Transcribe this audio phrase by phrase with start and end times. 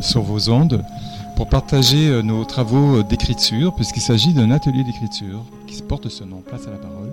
[0.00, 0.84] sur, euh, vos ondes
[1.36, 6.40] pour partager euh, nos travaux d'écriture, puisqu'il s'agit d'un atelier d'écriture qui porte ce nom,
[6.40, 7.12] Place à la parole,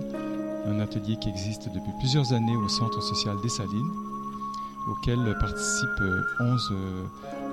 [0.66, 3.90] un atelier qui existe depuis plusieurs années au Centre social des Salines,
[4.90, 5.88] auquel participent
[6.40, 6.72] 11,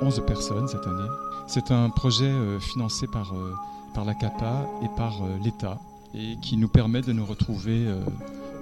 [0.01, 1.09] 11 personnes cette année.
[1.47, 3.33] C'est un projet financé par,
[3.93, 5.77] par la CAPA et par l'État
[6.13, 7.87] et qui nous permet de nous retrouver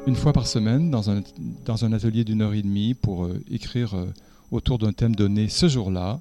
[0.08, 1.22] une fois par semaine dans un,
[1.66, 4.06] dans un atelier d'une heure et demie pour euh, écrire euh,
[4.52, 6.19] autour d'un thème donné ce jour-là.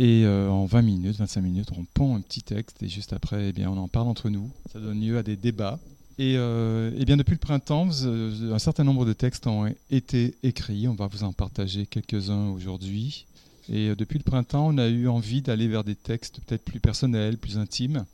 [0.00, 3.48] Et euh, en 20 minutes, 25 minutes, on pond un petit texte et juste après,
[3.48, 4.50] eh bien, on en parle entre nous.
[4.72, 5.80] Ça donne lieu à des débats.
[6.20, 10.88] Et, eh bien, depuis le printemps, un certain nombre de textes ont été écrits.
[10.88, 13.26] On va vous en partager quelques-uns aujourd'hui.
[13.68, 17.38] Et depuis le printemps, on a eu envie d'aller vers des textes peut-être plus personnels,
[17.38, 18.04] plus intimes,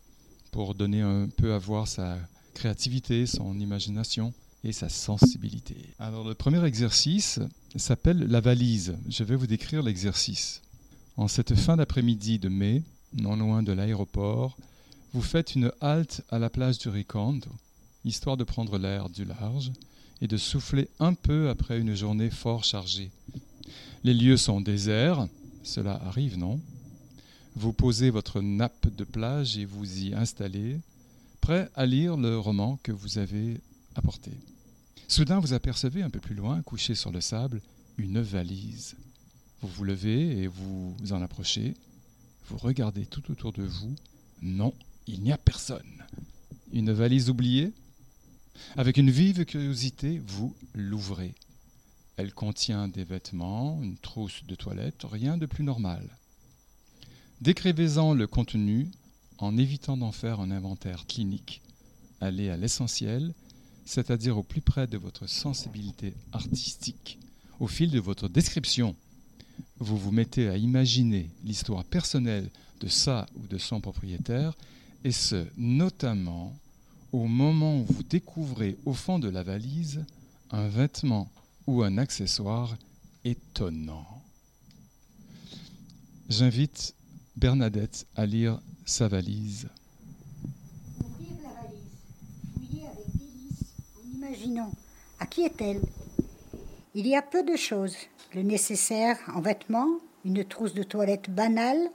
[0.51, 2.19] pour donner un peu à voir sa
[2.55, 4.33] créativité, son imagination
[4.65, 5.77] et sa sensibilité.
[5.99, 7.41] Alors le premier exercice
[7.77, 8.97] s'appelle la valise.
[9.09, 10.63] Je vais vous décrire l'exercice.
[11.17, 12.83] En cette fin d'après-midi de mai,
[13.13, 14.57] non loin de l'aéroport,
[15.13, 17.51] vous faites une halte à la plage du Ricondo,
[18.05, 19.71] histoire de prendre l'air du large
[20.21, 23.13] et de souffler un peu après une journée fort chargée.
[24.03, 25.29] Les lieux sont déserts,
[25.63, 26.61] cela arrive, non?
[27.55, 30.81] Vous posez votre nappe de plage et vous y installez,
[31.41, 33.61] prêt à lire le roman que vous avez
[33.95, 34.33] apporté.
[35.07, 37.61] Soudain, vous apercevez un peu plus loin, couché sur le sable,
[37.99, 38.97] une valise.
[39.65, 41.73] Vous vous levez et vous en approchez.
[42.49, 43.95] Vous regardez tout autour de vous.
[44.43, 44.75] Non,
[45.07, 46.05] il n'y a personne.
[46.71, 47.73] Une valise oubliée?
[48.77, 51.35] Avec une vive curiosité, vous l'ouvrez.
[52.19, 56.07] Elle contient des vêtements, une trousse de toilette, rien de plus normal.
[57.41, 58.91] Décrivez-en le contenu
[59.39, 61.63] en évitant d'en faire un inventaire clinique.
[62.21, 63.33] Allez à l'essentiel
[63.87, 67.19] c'est-à-dire au plus près de votre sensibilité artistique.
[67.61, 68.95] Au fil de votre description,
[69.79, 74.55] vous vous mettez à imaginer l'histoire personnelle de sa ou de son propriétaire,
[75.05, 76.57] et ce, notamment
[77.13, 80.05] au moment où vous découvrez au fond de la valise
[80.51, 81.31] un vêtement
[81.67, 82.77] ou un accessoire
[83.25, 84.07] étonnant.
[86.29, 86.95] J'invite
[87.37, 89.69] Bernadette à lire sa valise.
[94.15, 94.73] Imaginons,
[95.21, 95.81] à qui est-elle
[96.95, 97.95] Il y a peu de choses.
[98.35, 101.91] Le nécessaire en vêtements, une trousse de toilette banale,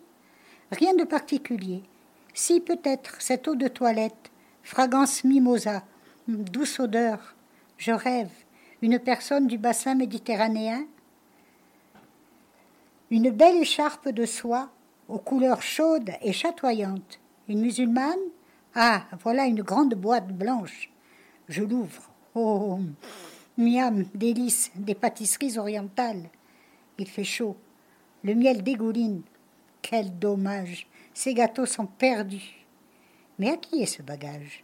[0.72, 1.84] rien de particulier.
[2.34, 4.32] Si peut-être cette eau de toilette,
[4.64, 5.84] fragrance mimosa,
[6.30, 7.36] douce odeur,
[7.78, 8.32] je rêve,
[8.82, 10.86] une personne du bassin méditerranéen,
[13.12, 14.70] une belle écharpe de soie
[15.10, 17.20] aux couleurs chaudes et chatoyantes,
[17.50, 18.16] une musulmane
[18.76, 20.90] Ah, voilà une grande boîte blanche.
[21.50, 22.10] Je l'ouvre.
[22.36, 22.80] Oh,
[23.60, 26.30] miam, délices, des pâtisseries orientales.
[26.98, 27.58] Il fait chaud.
[28.24, 29.22] Le miel dégouline.
[29.82, 30.88] Quel dommage.
[31.14, 32.66] Ces gâteaux sont perdus.
[33.38, 34.64] Mais à qui est ce bagage?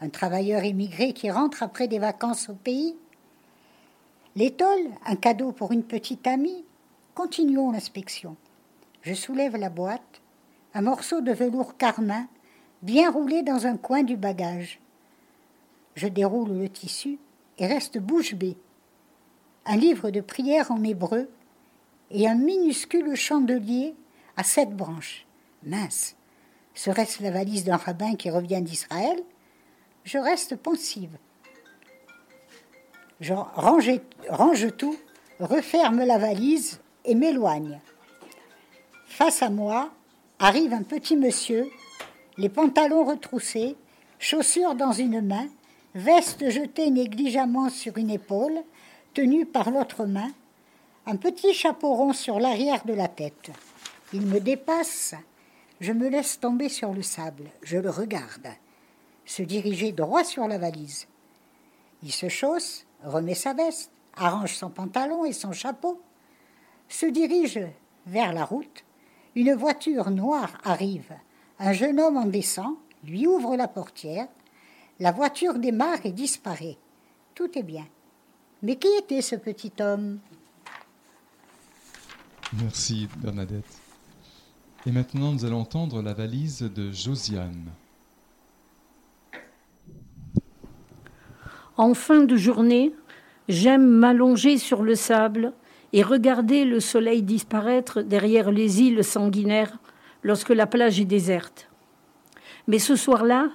[0.00, 2.96] Un travailleur émigré qui rentre après des vacances au pays?
[4.36, 6.64] L'étole, un cadeau pour une petite amie?
[7.14, 8.36] Continuons l'inspection.
[9.02, 10.20] Je soulève la boîte,
[10.74, 12.28] un morceau de velours carmin,
[12.82, 14.80] bien roulé dans un coin du bagage.
[15.94, 17.18] Je déroule le tissu
[17.58, 18.56] et reste bouche bée.
[19.64, 21.28] Un livre de prière en hébreu
[22.10, 23.94] et un minuscule chandelier
[24.36, 25.26] à sept branches.
[25.64, 26.16] Mince,
[26.74, 29.18] serait-ce la valise d'un rabbin qui revient d'Israël?
[30.04, 31.16] Je reste pensive.
[33.20, 34.96] Je range tout,
[35.40, 37.80] referme la valise et m'éloigne.
[39.06, 39.90] Face à moi
[40.38, 41.70] arrive un petit monsieur,
[42.36, 43.76] les pantalons retroussés,
[44.18, 45.48] chaussures dans une main,
[45.96, 48.62] veste jetée négligemment sur une épaule,
[49.14, 50.30] tenue par l'autre main,
[51.06, 53.50] un petit chapeau rond sur l'arrière de la tête.
[54.12, 55.14] Il me dépasse,
[55.80, 58.48] je me laisse tomber sur le sable, je le regarde,
[59.24, 61.06] se diriger droit sur la valise.
[62.02, 65.98] Il se chausse, remet sa veste, arrange son pantalon et son chapeau,
[66.90, 67.60] se dirige
[68.06, 68.84] vers la route.
[69.34, 71.12] Une voiture noire arrive.
[71.58, 74.28] Un jeune homme en descend, lui ouvre la portière,
[75.00, 76.78] la voiture démarre et disparaît.
[77.34, 77.86] Tout est bien.
[78.62, 80.18] Mais qui était ce petit homme?
[82.60, 83.80] Merci Bernadette.
[84.86, 87.72] Et maintenant, nous allons entendre la valise de Josiane.
[91.76, 92.94] En fin de journée,
[93.48, 95.52] j'aime m'allonger sur le sable
[95.92, 99.78] et regarder le soleil disparaître derrière les îles sanguinaires
[100.22, 101.68] lorsque la plage est déserte.
[102.66, 103.50] Mais ce soir-là,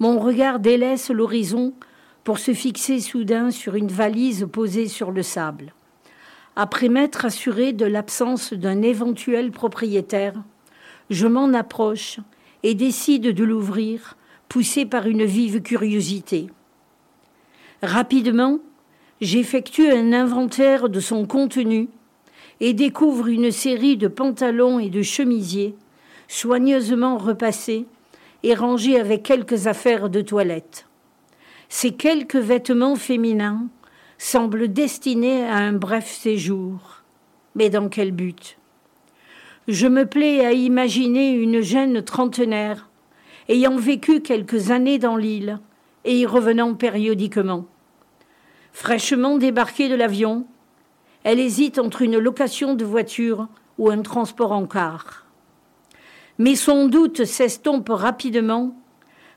[0.00, 1.72] mon regard délaisse l'horizon
[2.24, 5.72] pour se fixer soudain sur une valise posée sur le sable.
[6.56, 10.34] Après m'être assuré de l'absence d'un éventuel propriétaire,
[11.10, 12.20] je m'en approche
[12.62, 14.16] et décide de l'ouvrir,
[14.48, 16.46] poussé par une vive curiosité.
[17.82, 18.58] Rapidement,
[19.20, 21.88] j'effectue un inventaire de son contenu
[22.60, 25.74] et découvre une série de pantalons et de chemisiers
[26.28, 27.86] soigneusement repassés
[28.44, 30.86] et rangés avec quelques affaires de toilette.
[31.70, 33.66] Ces quelques vêtements féminins
[34.18, 37.02] semblent destinés à un bref séjour.
[37.54, 38.58] Mais dans quel but?
[39.66, 42.90] Je me plais à imaginer une jeune trentenaire
[43.48, 45.58] ayant vécu quelques années dans l'île
[46.04, 47.64] et y revenant périodiquement.
[48.72, 50.46] Fraîchement débarquée de l'avion,
[51.22, 53.48] elle hésite entre une location de voiture
[53.78, 55.23] ou un transport en car.
[56.38, 58.74] Mais son doute s'estompe rapidement,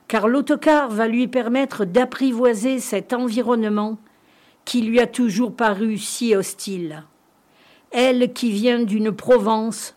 [0.08, 3.98] car l'autocar va lui permettre d'apprivoiser cet environnement
[4.64, 7.04] qui lui a toujours paru si hostile.
[7.90, 9.94] Elle qui vient d'une Provence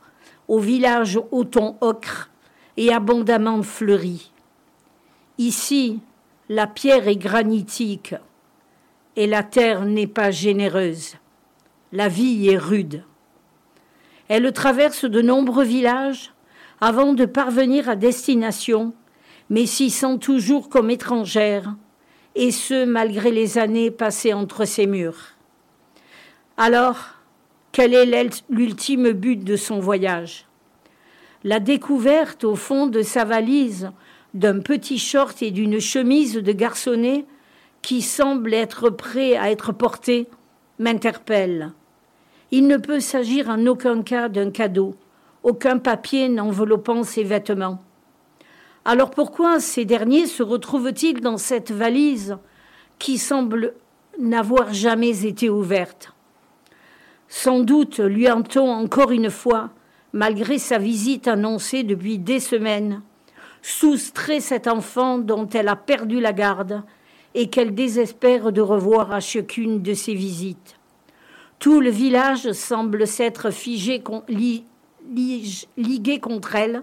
[0.48, 2.30] au village au ton ocre
[2.78, 4.32] et abondamment fleuri.
[5.38, 6.00] Ici,
[6.50, 8.16] la pierre est granitique
[9.16, 11.16] et la terre n'est pas généreuse.
[11.92, 13.04] La vie est rude.
[14.28, 16.34] Elle traverse de nombreux villages
[16.82, 18.94] avant de parvenir à destination,
[19.50, 21.76] mais s'y sent toujours comme étrangère,
[22.36, 25.36] et ce malgré les années passées entre ses murs.
[26.58, 26.98] Alors,
[27.72, 30.48] quel est l'ultime but de son voyage?
[31.44, 33.92] La découverte au fond de sa valise
[34.34, 37.26] d'un petit short et d'une chemise de garçonnet
[37.82, 40.28] qui semble être prêt à être porté
[40.80, 41.72] m'interpelle.
[42.52, 44.96] Il ne peut s'agir en aucun cas d'un cadeau,
[45.44, 47.80] aucun papier n'enveloppant ses vêtements.
[48.86, 52.38] Alors pourquoi ces derniers se retrouvent-ils dans cette valise
[53.00, 53.74] qui semble
[54.20, 56.14] n'avoir jamais été ouverte?
[57.28, 59.70] Sans doute lui a-t-on encore une fois,
[60.14, 63.02] malgré sa visite annoncée depuis des semaines,
[63.62, 66.84] soustrait cet enfant dont elle a perdu la garde
[67.34, 70.76] et qu'elle désespère de revoir à chacune de ses visites.
[71.60, 74.02] Tout le village semble s'être figé,
[75.78, 76.82] ligué contre elle,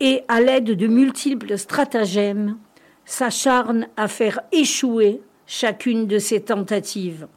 [0.00, 2.58] et à l'aide de multiples stratagèmes,
[3.04, 7.28] s'acharne à faire échouer chacune de ses tentatives.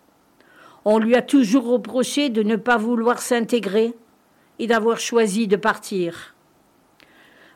[0.85, 3.93] On lui a toujours reproché de ne pas vouloir s'intégrer
[4.59, 6.35] et d'avoir choisi de partir.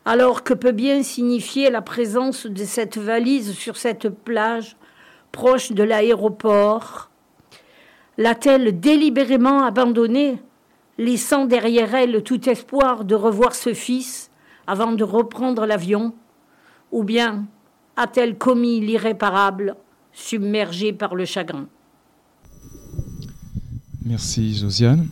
[0.03, 4.75] Alors que peut bien signifier la présence de cette valise sur cette plage
[5.31, 7.09] proche de l'aéroport?
[8.17, 10.39] L'a-t-elle délibérément abandonnée,
[10.97, 14.29] laissant derrière elle tout espoir de revoir ce fils
[14.67, 16.13] avant de reprendre l'avion
[16.91, 17.47] Ou bien
[17.95, 19.75] a-t-elle commis l'irréparable,
[20.11, 21.67] submergée par le chagrin?
[24.03, 25.07] Merci Josiane.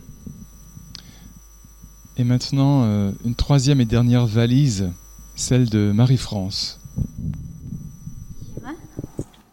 [2.16, 4.90] Et maintenant, euh, une troisième et dernière valise,
[5.34, 6.78] celle de Marie-France.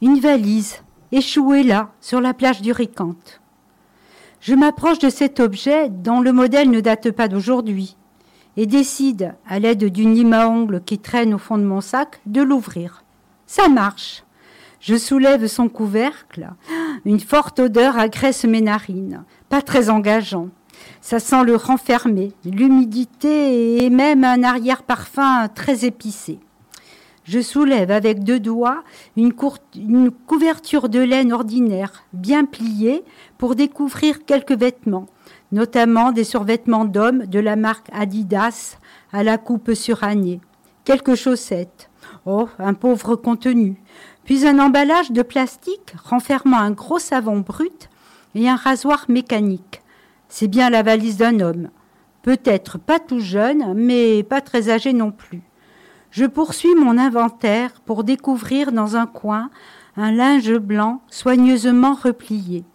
[0.02, 0.76] Une valise,
[1.12, 3.42] échouée là, sur la plage du Ricante.
[4.39, 7.96] Je m'approche de cet objet dont le modèle ne date pas d'aujourd'hui
[8.56, 12.20] et décide, à l'aide d'une lime à ongles qui traîne au fond de mon sac,
[12.25, 13.03] de l'ouvrir.
[13.46, 14.24] Ça marche.
[14.79, 16.50] Je soulève son couvercle.
[17.06, 19.24] Une forte odeur agresse mes narines.
[19.50, 20.50] Pas très engageant.
[21.01, 26.39] Ça sent le renfermé, l'humidité et même un arrière-parfum très épicé.
[27.28, 28.84] Je soulève avec deux doigts
[29.18, 33.04] une, couverture de laine ordinaire, bien pliée,
[33.38, 35.08] pour découvrir quelques vêtements,
[35.52, 38.78] notamment des survêtements d'hommes de la marque Adidas
[39.12, 40.40] à la coupe surannée,
[40.86, 41.90] quelques chaussettes,
[42.26, 43.76] oh, un pauvre contenu,
[44.24, 47.90] puis un emballage de plastique renfermant un gros savon brut
[48.36, 49.82] et un rasoir mécanique.
[50.30, 51.72] C'est bien la valise d'un homme,
[52.22, 55.42] peut-être pas tout jeune, mais pas très âgé non plus.
[56.18, 59.52] Je poursuis mon inventaire pour découvrir dans un coin
[59.98, 62.66] un linge blanc soigneusement replié.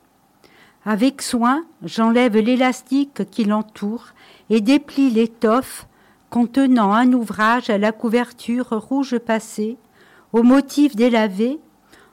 [0.85, 4.11] Avec soin, j'enlève l'élastique qui l'entoure
[4.49, 5.89] et déplie l'étoffe
[6.31, 9.77] contenant un ouvrage à la couverture rouge passée,
[10.33, 11.59] au motif délavé,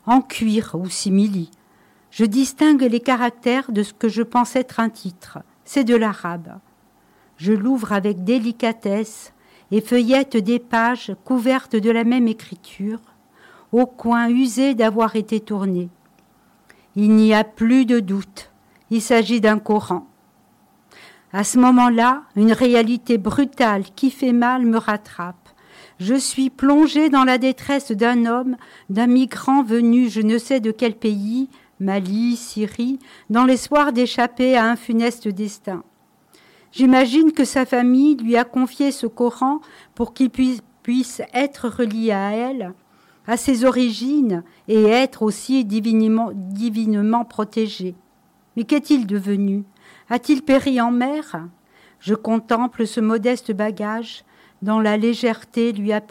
[0.07, 1.51] en cuir ou simili.
[2.09, 5.38] Je distingue les caractères de ce que je pense être un titre.
[5.63, 6.57] C'est de l'arabe.
[7.38, 9.31] Je l'ouvre avec délicatesse
[9.71, 12.99] et feuillette des pages couvertes de la même écriture,
[13.71, 15.89] au coin usé d'avoir été tourné.
[16.95, 18.51] Il n'y a plus de doute.
[18.89, 20.07] Il s'agit d'un Coran.
[21.31, 25.49] À ce moment-là, une réalité brutale qui fait mal me rattrape.
[25.99, 28.55] Je suis plongé dans la détresse d'un homme,
[28.89, 31.49] d'un migrant venu je ne sais de quel pays,
[31.79, 32.99] Mali, Syrie,
[33.29, 35.83] dans l'espoir d'échapper à un funeste destin.
[36.71, 39.59] J'imagine que sa famille lui a confié ce Coran
[39.95, 42.73] pour qu'il puisse être relié à elle,
[43.27, 47.95] à ses origines, et être aussi divinement, divinement protégé.
[48.55, 49.63] Mais qu'est-il devenu?
[50.09, 51.47] A-t-il péri en mer?
[51.99, 54.23] Je contemple ce modeste bagage
[54.61, 56.01] dont la légèreté lui a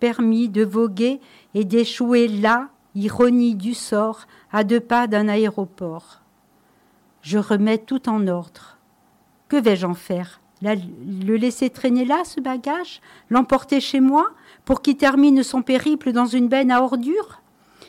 [0.00, 1.20] permis de voguer
[1.54, 6.20] et d'échouer là, ironie du sort, à deux pas d'un aéroport.
[7.22, 8.71] Je remets tout en ordre.
[9.52, 10.40] Que vais-je en faire?
[10.62, 13.02] Le laisser traîner là, ce bagage?
[13.28, 14.30] L'emporter chez moi
[14.64, 17.42] pour qu'il termine son périple dans une benne à ordures?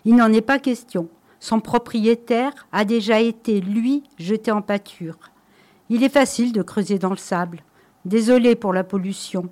[0.03, 1.07] Il n'en est pas question.
[1.39, 5.17] Son propriétaire a déjà été, lui, jeté en pâture.
[5.87, 7.63] Il est facile de creuser dans le sable.
[8.03, 9.47] Désolé pour la pollution.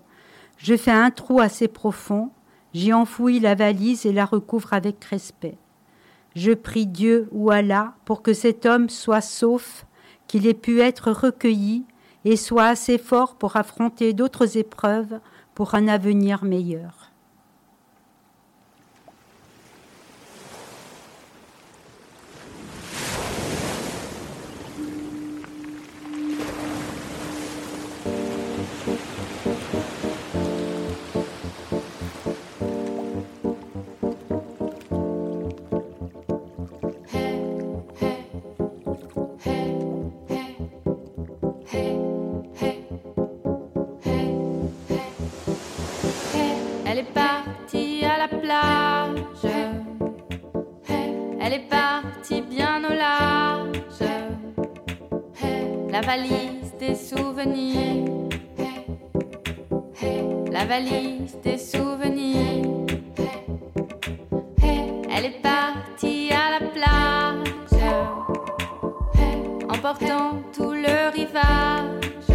[0.58, 2.30] Je fais un trou assez profond,
[2.74, 5.58] j'y enfouis la valise et la recouvre avec respect.
[6.36, 9.86] Je prie Dieu ou Allah pour que cet homme soit sauf,
[10.28, 11.86] qu'il ait pu être recueilli
[12.26, 15.20] et soit assez fort pour affronter d'autres épreuves
[15.56, 17.11] pour un avenir meilleur.
[56.02, 58.30] Valise des souvenirs.
[60.52, 62.66] La valise des souvenirs.
[65.14, 67.84] Elle est partie à la plage,
[69.70, 72.32] emportant tout le rivage.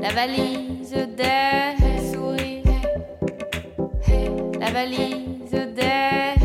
[0.00, 2.64] La valise des sourires.
[4.60, 6.39] La valise des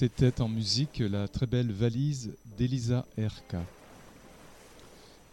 [0.00, 3.56] C'était en musique la très belle valise d'Elisa R.K.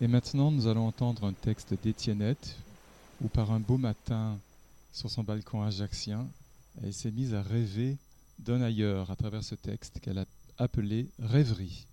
[0.01, 2.57] Et maintenant, nous allons entendre un texte d'Étiennette,
[3.23, 4.37] où par un beau matin,
[4.91, 6.27] sur son balcon ajaxien,
[6.83, 7.95] Elle s'est mise à rêver
[8.39, 10.25] d'un ailleurs à travers ce texte qu'elle a
[10.57, 11.87] appelé Rêverie.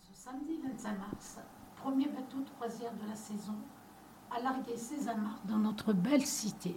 [0.00, 1.36] Ce samedi 25 mars,
[1.76, 3.54] premier bateau de croisière de la saison,
[4.36, 6.74] a largué ses amarres dans notre belle cité.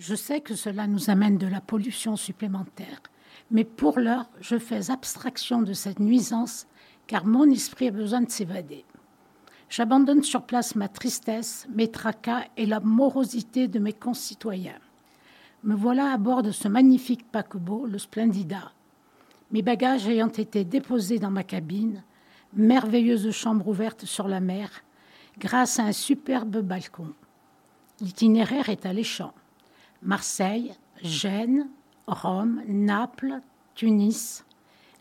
[0.00, 3.02] Je sais que cela nous amène de la pollution supplémentaire,
[3.50, 6.66] mais pour l'heure, je fais abstraction de cette nuisance
[7.06, 8.86] car mon esprit a besoin de s'évader.
[9.68, 14.80] J'abandonne sur place ma tristesse, mes tracas et la morosité de mes concitoyens.
[15.64, 18.72] Me voilà à bord de ce magnifique paquebot, le Splendida.
[19.50, 22.02] Mes bagages ayant été déposés dans ma cabine,
[22.54, 24.70] merveilleuse chambre ouverte sur la mer,
[25.38, 27.12] grâce à un superbe balcon.
[28.00, 29.34] L'itinéraire est alléchant.
[30.02, 31.68] Marseille, Gênes,
[32.06, 33.40] Rome, Naples,
[33.74, 34.44] Tunis,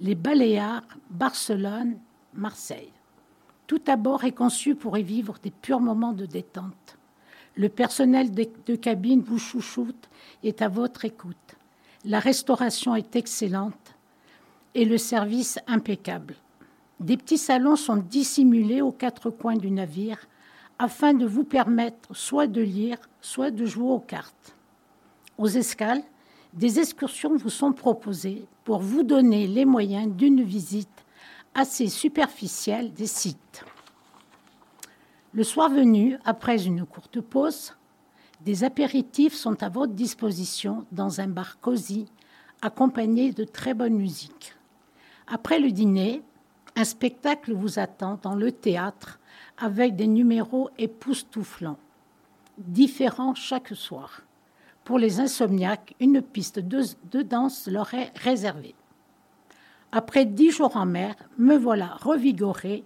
[0.02, 1.98] les Baléares, Barcelone,
[2.34, 2.92] Marseille.
[3.66, 6.98] Tout à bord est conçu pour y vivre des purs moments de détente.
[7.56, 10.10] Le personnel de, cabine vous chouchoute
[10.44, 11.56] est à votre écoute.
[12.06, 13.96] La restauration est excellente
[14.76, 16.36] et le service impeccable.
[17.00, 20.28] Des petits salons sont dissimulés aux quatre coins du navire
[20.78, 24.56] afin de vous permettre soit de lire, soit de jouer aux cartes.
[25.40, 26.04] Aux escales,
[26.54, 31.06] des excursions vous sont proposées pour vous donner les moyens d'une visite
[31.56, 33.64] assez superficielle des sites.
[35.32, 37.74] Le soir venu, après une courte pause,
[38.42, 42.06] des apéritifs sont à votre disposition dans un bar cosy,
[42.62, 44.56] accompagné de très bonne musique.
[45.26, 46.22] Après le dîner,
[46.76, 49.22] un spectacle vous attend dans le théâtre
[49.58, 51.80] avec des numéros époustouflants,
[52.58, 54.24] différents chaque soir.
[54.90, 58.74] Pour les insomniaques, une piste de, danse leur est réservée.
[59.92, 62.84] Après dix jours en mer, me voilà revigorée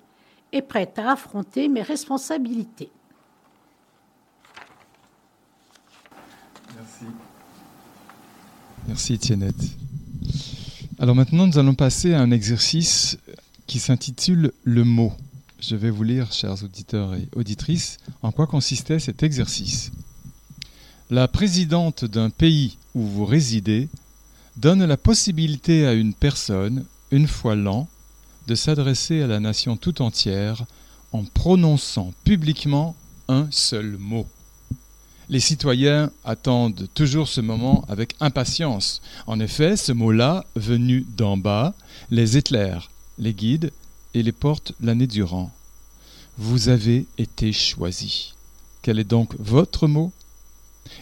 [0.51, 2.89] et prête à affronter mes responsabilités.
[6.75, 7.05] Merci.
[8.85, 9.63] Merci Tiennette.
[10.99, 13.17] Alors maintenant, nous allons passer à un exercice
[13.65, 15.13] qui s'intitule Le mot.
[15.61, 19.93] Je vais vous lire, chers auditeurs et auditrices, en quoi consistait cet exercice.
[21.09, 23.89] La présidente d'un pays où vous résidez
[24.55, 27.89] donne la possibilité à une personne, une fois l'an,
[28.47, 30.65] de s'adresser à la nation tout entière
[31.11, 32.95] en prononçant publiquement
[33.27, 34.27] un seul mot.
[35.27, 39.01] Les citoyens attendent toujours ce moment avec impatience.
[39.27, 41.73] En effet, ce mot-là, venu d'en bas,
[42.11, 43.71] les éclaire, les guide
[44.13, 45.51] et les porte l'année durant.
[46.37, 48.33] Vous avez été choisi.
[48.81, 50.11] Quel est donc votre mot?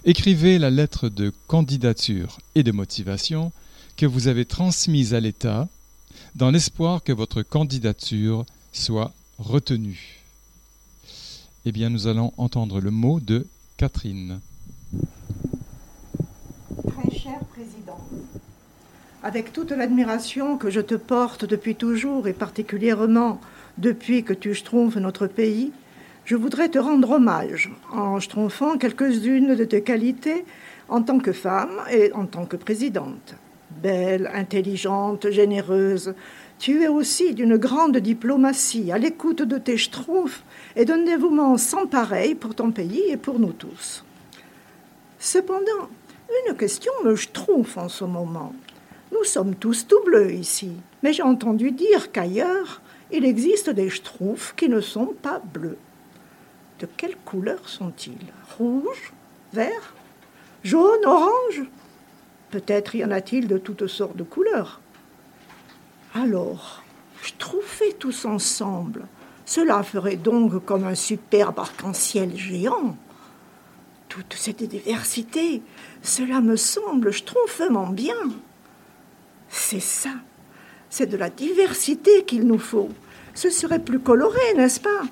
[0.06, 3.52] Écrivez la lettre de candidature et de motivation
[3.98, 5.67] que vous avez transmise à l'État
[6.36, 10.22] dans l'espoir que votre candidature soit retenue.
[11.65, 13.46] Eh bien, nous allons entendre le mot de
[13.78, 14.39] Catherine.
[16.88, 18.00] Très cher président,
[19.24, 23.39] avec toute l'admiration que je te porte depuis toujours et particulièrement
[23.78, 25.72] depuis que tu schtroumpfes notre pays,
[26.25, 30.45] je voudrais te rendre hommage en schtroumpfant quelques-unes de tes qualités
[30.89, 33.36] en tant que femme et en tant que présidente.
[33.81, 36.13] Belle, intelligente, généreuse,
[36.60, 40.43] tu es aussi d'une grande diplomatie, à l'écoute de tes schtroumpfs
[40.75, 44.03] et d'un dévouement sans pareil pour ton pays et pour nous tous.
[45.17, 45.89] Cependant,
[46.47, 48.53] une question me schtroumpfe en ce moment.
[49.12, 52.81] Nous sommes tous tout bleus ici, mais j'ai entendu dire qu'ailleurs,
[53.12, 55.77] il existe des schtroumpfs qui ne sont pas bleus.
[56.82, 58.17] De quelle couleur sont-ils?
[58.58, 59.13] Rouge?
[59.54, 59.94] Vert?
[60.63, 61.06] Jaune?
[61.06, 61.62] Orange?
[62.50, 64.82] Peut-être y en a-t-il de toutes sortes de couleurs.
[66.15, 66.82] Alors,
[67.22, 69.06] schtroumpfer tous ensemble,
[69.46, 72.98] cela ferait donc comme un superbe arc-en-ciel géant.
[74.10, 75.62] Toute cette diversité,
[76.02, 78.17] cela me semble schtroumpfement bien.
[79.50, 80.15] C'est ça,
[80.89, 82.89] c'est de la diversité qu'il nous faut.
[83.36, 85.04] Ce serait plus coloré, n'est-ce pas?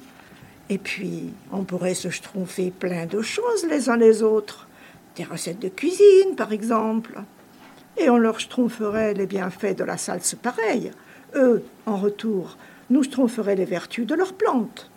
[0.70, 4.68] Et puis, on pourrait se schtroumpfer plein de choses les uns les autres.
[5.16, 7.20] Des recettes de cuisine, par exemple.
[7.98, 10.92] Et on leur schtroumpferait les bienfaits de la salse pareille.
[11.36, 12.58] Eux, en retour,
[12.90, 14.92] nous schtroumpferaient les vertus de leurs plantes.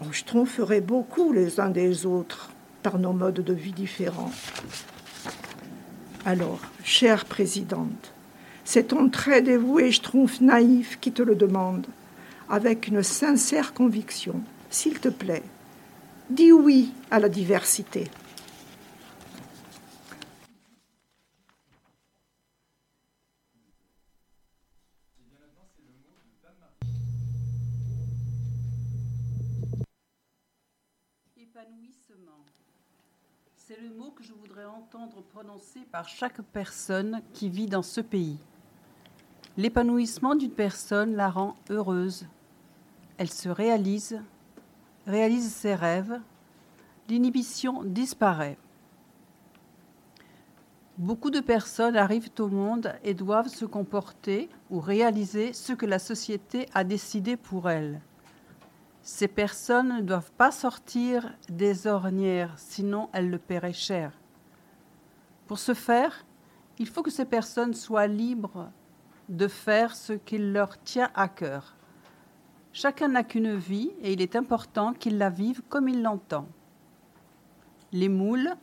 [0.00, 2.50] On schtroumpferait beaucoup les uns des autres
[2.82, 4.32] par nos modes de vie différents.
[6.24, 8.12] Alors, chère présidente,
[8.64, 11.86] c'est ton très dévoué schtroumpf naïf qui te le demande,
[12.50, 14.42] avec une sincère conviction.
[14.70, 15.44] S'il te plaît,
[16.28, 18.10] dis oui à la diversité.
[31.36, 32.44] Épanouissement.
[33.54, 38.00] C'est le mot que je voudrais entendre prononcer par chaque personne qui vit dans ce
[38.00, 38.38] pays.
[39.56, 42.26] L'épanouissement d'une personne la rend heureuse.
[43.20, 44.18] Elle se réalise,
[45.06, 46.18] réalise ses rêves,
[47.10, 48.56] l'inhibition disparaît.
[50.96, 55.98] Beaucoup de personnes arrivent au monde et doivent se comporter ou réaliser ce que la
[55.98, 58.00] société a décidé pour elles.
[59.02, 64.12] Ces personnes ne doivent pas sortir des ornières, sinon elles le paieraient cher.
[65.46, 66.24] Pour ce faire,
[66.78, 68.70] il faut que ces personnes soient libres
[69.28, 71.76] de faire ce qu'il leur tient à cœur.
[72.72, 76.46] Chacun n'a qu'une vie et il est important qu'il la vive comme il l'entend.
[77.92, 78.54] Les moules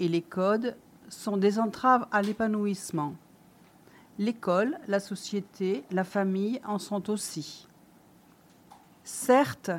[0.00, 0.76] et les codes
[1.08, 3.14] sont des entraves à l'épanouissement.
[4.18, 7.68] L'école, la société, la famille en sont aussi.
[9.04, 9.70] Certes,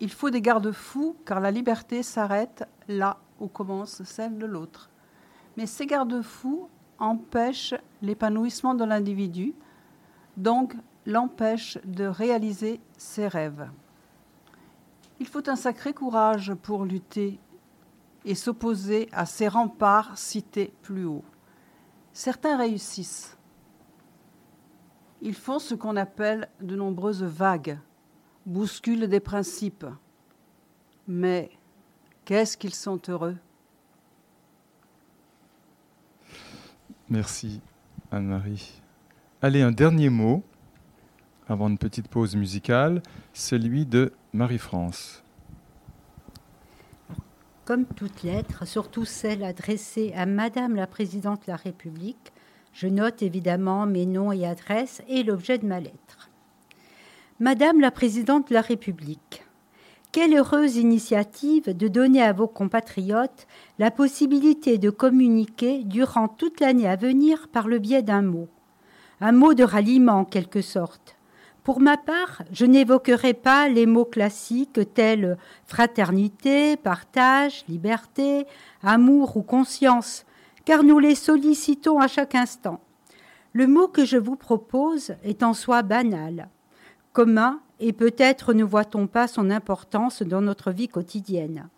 [0.00, 4.90] il faut des garde-fous car la liberté s'arrête là où commence celle de l'autre.
[5.56, 9.54] Mais ces garde-fous empêchent l'épanouissement de l'individu,
[10.36, 10.74] donc
[11.06, 13.70] l'empêchent de réaliser ses rêves.
[15.20, 17.38] Il faut un sacré courage pour lutter
[18.24, 21.24] et s'opposer à ces remparts cités plus haut.
[22.12, 23.38] Certains réussissent.
[25.22, 27.78] Ils font ce qu'on appelle de nombreuses vagues,
[28.44, 29.86] bousculent des principes.
[31.08, 31.50] Mais
[32.24, 33.36] qu'est-ce qu'ils sont heureux
[37.08, 37.60] Merci
[38.10, 38.82] Anne-Marie.
[39.40, 40.42] Allez, un dernier mot
[41.48, 45.22] avant une petite pause musicale, celui de Marie-France.
[47.64, 52.32] Comme toute lettre, surtout celle adressée à Madame la Présidente de la République,
[52.72, 56.30] je note évidemment mes noms et adresses et l'objet de ma lettre.
[57.40, 59.44] Madame la Présidente de la République,
[60.12, 63.46] quelle heureuse initiative de donner à vos compatriotes
[63.78, 68.48] la possibilité de communiquer durant toute l'année à venir par le biais d'un mot.
[69.20, 71.15] Un mot de ralliement en quelque sorte.
[71.66, 78.46] Pour ma part, je n'évoquerai pas les mots classiques tels fraternité, partage, liberté,
[78.84, 80.24] amour ou conscience,
[80.64, 82.78] car nous les sollicitons à chaque instant.
[83.52, 86.50] Le mot que je vous propose est en soi banal,
[87.12, 91.68] commun, et peut-être ne voit-on pas son importance dans notre vie quotidienne.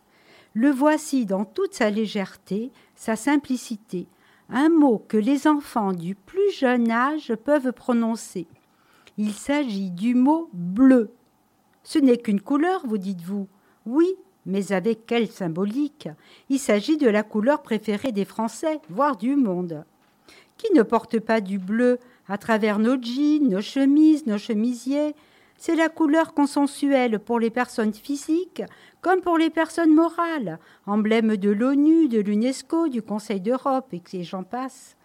[0.53, 4.07] Le voici dans toute sa légèreté, sa simplicité,
[4.51, 8.46] un mot que les enfants du plus jeune âge peuvent prononcer.
[9.18, 11.11] Il s'agit du mot bleu.
[11.83, 13.48] Ce n'est qu'une couleur, vous dites-vous.
[13.85, 14.14] Oui,
[14.46, 16.09] mais avec quelle symbolique?
[16.48, 19.85] Il s'agit de la couleur préférée des Français, voire du monde.
[20.57, 25.16] Qui ne porte pas du bleu à travers nos jeans, nos chemises, nos chemisiers?
[25.57, 28.62] C'est la couleur consensuelle pour les personnes physiques
[29.00, 34.42] comme pour les personnes morales, emblème de l'ONU, de l'UNESCO, du Conseil d'Europe, et j'en
[34.42, 34.96] passe.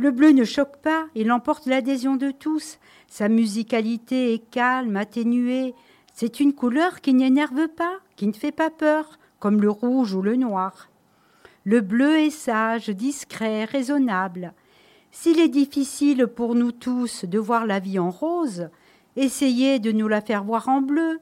[0.00, 2.78] Le bleu ne choque pas, il emporte l'adhésion de tous.
[3.06, 5.74] Sa musicalité est calme, atténuée.
[6.14, 10.22] C'est une couleur qui n'énerve pas, qui ne fait pas peur, comme le rouge ou
[10.22, 10.88] le noir.
[11.64, 14.54] Le bleu est sage, discret, raisonnable.
[15.10, 18.70] S'il est difficile pour nous tous de voir la vie en rose,
[19.16, 21.20] essayez de nous la faire voir en bleu,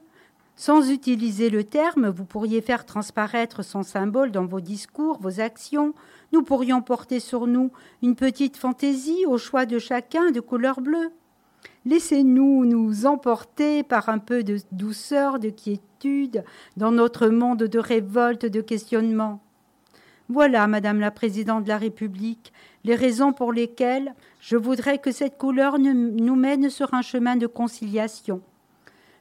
[0.55, 5.93] sans utiliser le terme, vous pourriez faire transparaître son symbole dans vos discours, vos actions.
[6.31, 7.71] Nous pourrions porter sur nous
[8.03, 11.11] une petite fantaisie au choix de chacun de couleur bleue.
[11.85, 16.43] Laissez-nous nous emporter par un peu de douceur, de quiétude
[16.77, 19.41] dans notre monde de révolte, de questionnement.
[20.27, 25.37] Voilà, Madame la Présidente de la République, les raisons pour lesquelles je voudrais que cette
[25.37, 28.41] couleur nous mène sur un chemin de conciliation.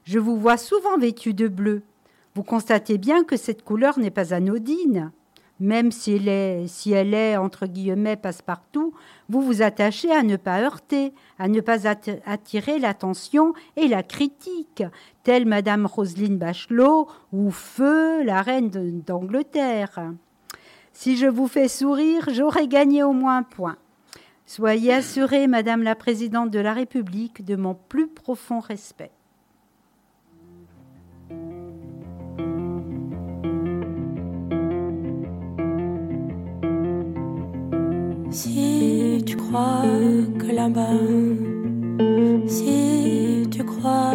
[0.04, 1.82] Je vous vois souvent vêtu de bleu.
[2.34, 5.10] Vous constatez bien que cette couleur n'est pas anodine.
[5.60, 8.94] Même si elle est, entre guillemets passe-partout,
[9.28, 11.88] vous vous attachez à ne pas heurter, à ne pas
[12.26, 14.84] attirer l'attention et la critique,
[15.24, 18.70] telle Madame Roselyne Bachelot ou Feu, la reine
[19.04, 20.12] d'Angleterre.
[20.92, 23.76] Si je vous fais sourire, j'aurai gagné au moins un point.
[24.46, 29.10] Soyez assurée, Madame la Présidente de la République, de mon plus profond respect.
[39.48, 39.82] Crois
[40.38, 41.00] que là-bas,
[42.46, 44.12] si tu crois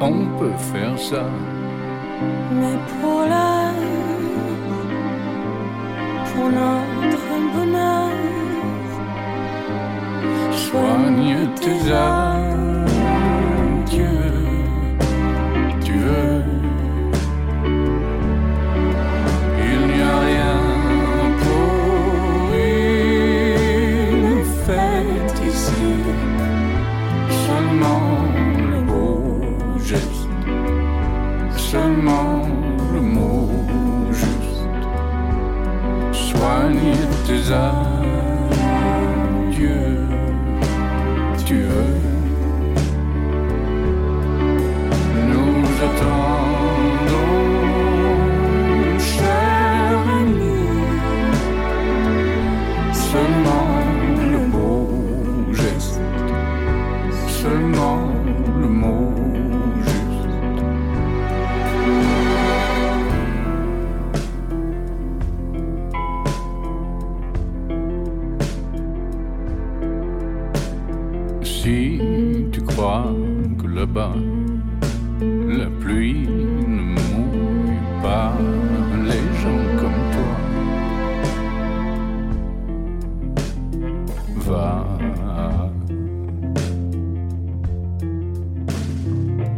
[0.00, 1.24] On peut faire ça.
[2.52, 3.72] Mais pour la,
[6.32, 8.10] pour notre bonheur,
[10.52, 12.35] soigne tes âmes.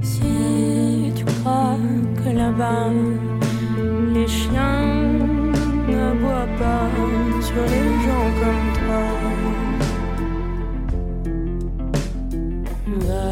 [0.00, 1.76] Si tu crois
[2.16, 2.90] que là-bas,
[4.14, 4.86] les chiens
[5.88, 6.88] ne boivent pas
[7.42, 9.04] sur les gens comme toi.
[13.06, 13.28] Va.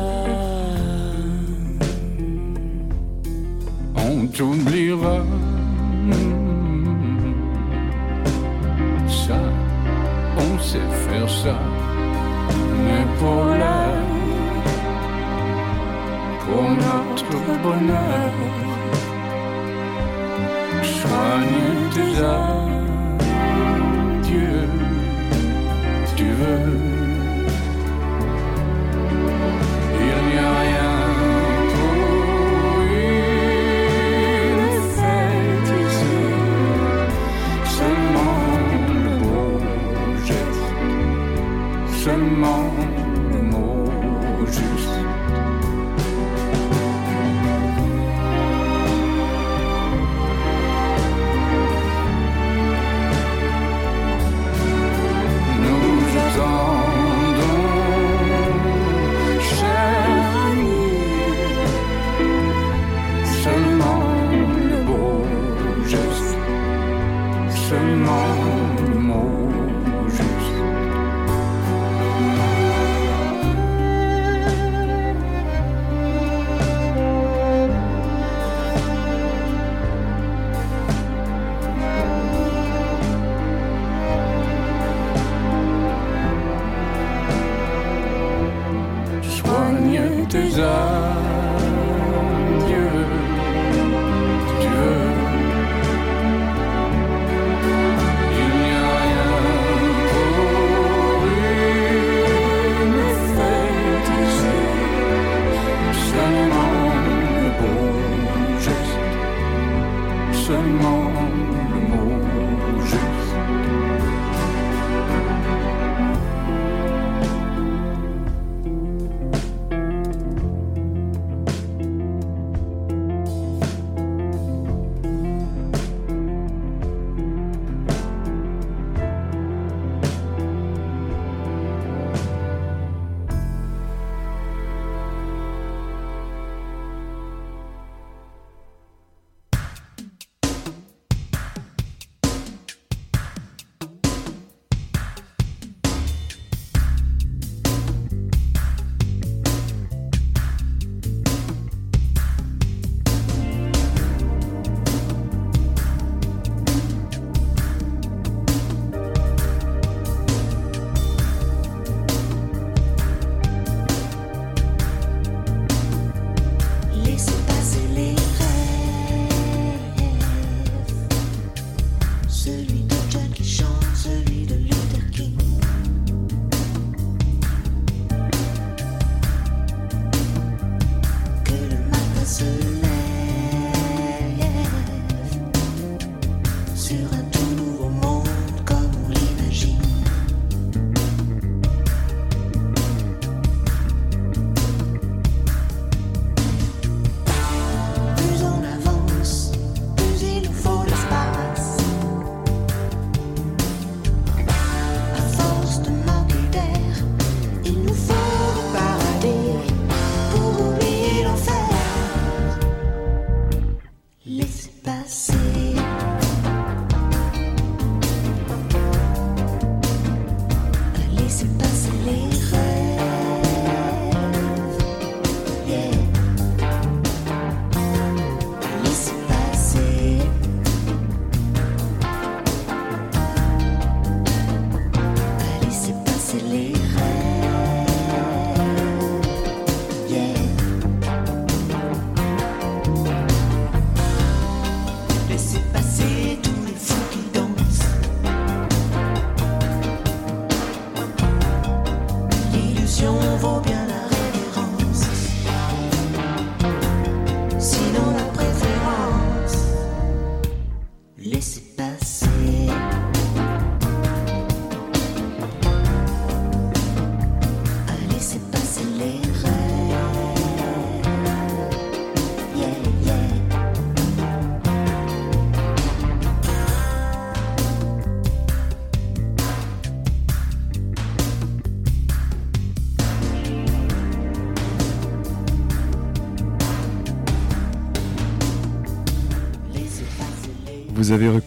[3.97, 4.93] On t'oublie
[11.55, 14.07] Mais pour l'heure,
[16.45, 18.33] pour notre bonheur,
[20.83, 22.66] soigne tes âmes.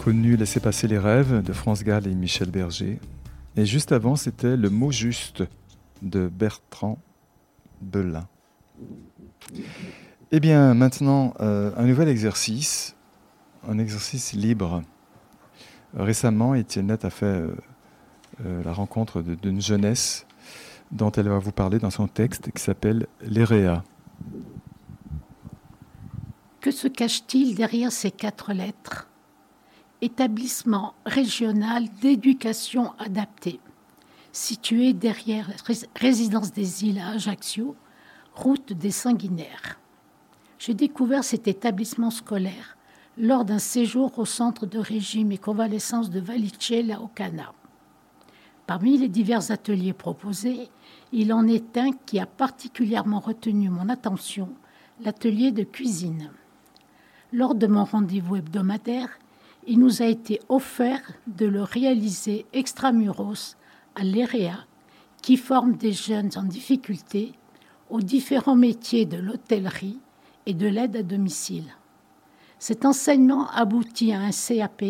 [0.09, 2.99] Reconnu Laissez passer les rêves de France Gall et Michel Berger.
[3.55, 5.43] Et juste avant, c'était Le mot juste
[6.01, 6.97] de Bertrand
[7.79, 8.27] Belin.
[10.31, 12.95] Eh bien, maintenant, euh, un nouvel exercice,
[13.67, 14.81] un exercice libre.
[15.93, 17.55] Récemment, Étienne a fait euh,
[18.47, 20.25] euh, la rencontre d'une jeunesse
[20.91, 23.83] dont elle va vous parler dans son texte qui s'appelle L'Éréa.
[26.61, 29.08] Que se cache-t-il derrière ces quatre lettres?
[30.01, 33.59] Établissement régional d'éducation adaptée,
[34.31, 37.75] situé derrière la rés- résidence des îles à Ajaccio,
[38.33, 39.77] route des Sanguinaires.
[40.57, 42.77] J'ai découvert cet établissement scolaire
[43.17, 47.51] lors d'un séjour au centre de régime et convalescence de Valicella au Cana.
[48.67, 50.69] Parmi les divers ateliers proposés,
[51.11, 54.47] il en est un qui a particulièrement retenu mon attention,
[55.03, 56.31] l'atelier de cuisine.
[57.33, 59.09] Lors de mon rendez-vous hebdomadaire,
[59.67, 63.55] il nous a été offert de le réaliser extramuros
[63.95, 64.65] à l'EREA,
[65.21, 67.33] qui forme des jeunes en difficulté
[67.89, 69.99] aux différents métiers de l'hôtellerie
[70.45, 71.65] et de l'aide à domicile.
[72.57, 74.83] Cet enseignement aboutit à un CAP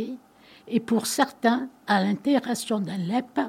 [0.68, 3.42] et pour certains à l'intégration d'un LEP,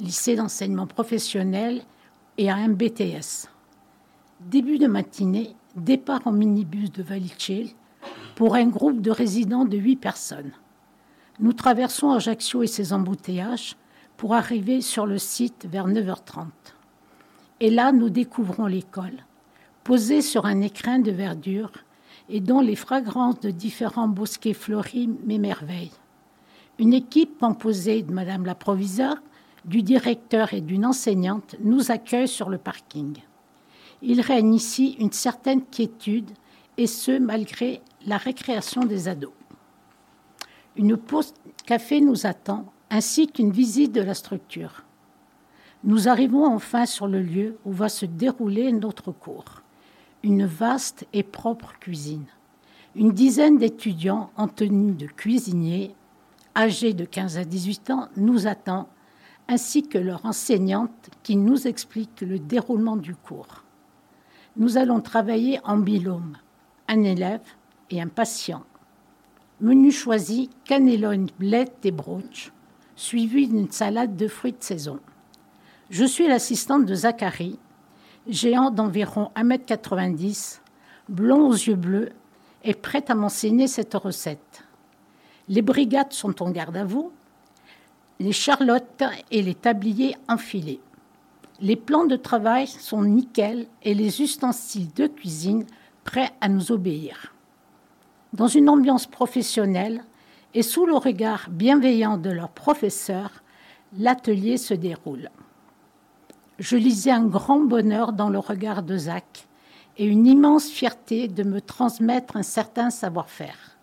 [0.00, 1.82] lycée d'enseignement professionnel,
[2.38, 3.48] et à un BTS.
[4.40, 7.68] Début de matinée, départ en minibus de Valicel
[8.36, 10.52] pour un groupe de résidents de 8 personnes.
[11.40, 13.76] Nous traversons Ajaccio et ses embouteillages
[14.18, 16.46] pour arriver sur le site vers 9h30.
[17.60, 19.24] Et là, nous découvrons l'école,
[19.84, 21.72] posée sur un écrin de verdure
[22.28, 25.92] et dont les fragrances de différents bosquets fleuris m'émerveillent.
[26.78, 29.16] Une équipe composée de Madame la proviseure,
[29.64, 33.16] du directeur et d'une enseignante nous accueille sur le parking.
[34.02, 36.30] Il règne ici une certaine quiétude,
[36.76, 39.32] et ce, malgré la récréation des ados.
[40.76, 41.34] Une pause
[41.66, 44.84] café nous attend, ainsi qu'une visite de la structure.
[45.82, 49.62] Nous arrivons enfin sur le lieu où va se dérouler notre cours.
[50.22, 52.26] Une vaste et propre cuisine.
[52.94, 55.94] Une dizaine d'étudiants en tenue de cuisinier,
[56.56, 58.88] âgés de 15 à 18 ans, nous attend,
[59.48, 63.64] ainsi que leur enseignante qui nous explique le déroulement du cours.
[64.56, 66.36] Nous allons travailler en binôme,
[66.88, 67.42] un élève
[67.90, 68.64] et un patient.
[69.60, 72.52] Menu choisi cannelone, blette et brooch,
[72.94, 75.00] suivi d'une salade de fruits de saison.
[75.88, 77.58] Je suis l'assistante de Zachary,
[78.28, 80.60] géant d'environ 1m90,
[81.08, 82.10] blond aux yeux bleus
[82.64, 84.64] et prête à m'enseigner cette recette.
[85.48, 87.12] Les brigades sont en garde à vous,
[88.18, 90.80] les charlottes et les tabliers enfilés.
[91.60, 95.64] Les plans de travail sont nickel et les ustensiles de cuisine
[96.04, 97.32] prêts à nous obéir.
[98.36, 100.04] Dans une ambiance professionnelle
[100.52, 103.30] et sous le regard bienveillant de leur professeur,
[103.98, 105.30] l'atelier se déroule.
[106.58, 109.48] Je lisais un grand bonheur dans le regard de Zach
[109.96, 113.78] et une immense fierté de me transmettre un certain savoir-faire.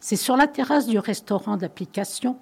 [0.00, 2.36] C'est sur la terrasse du restaurant d'application,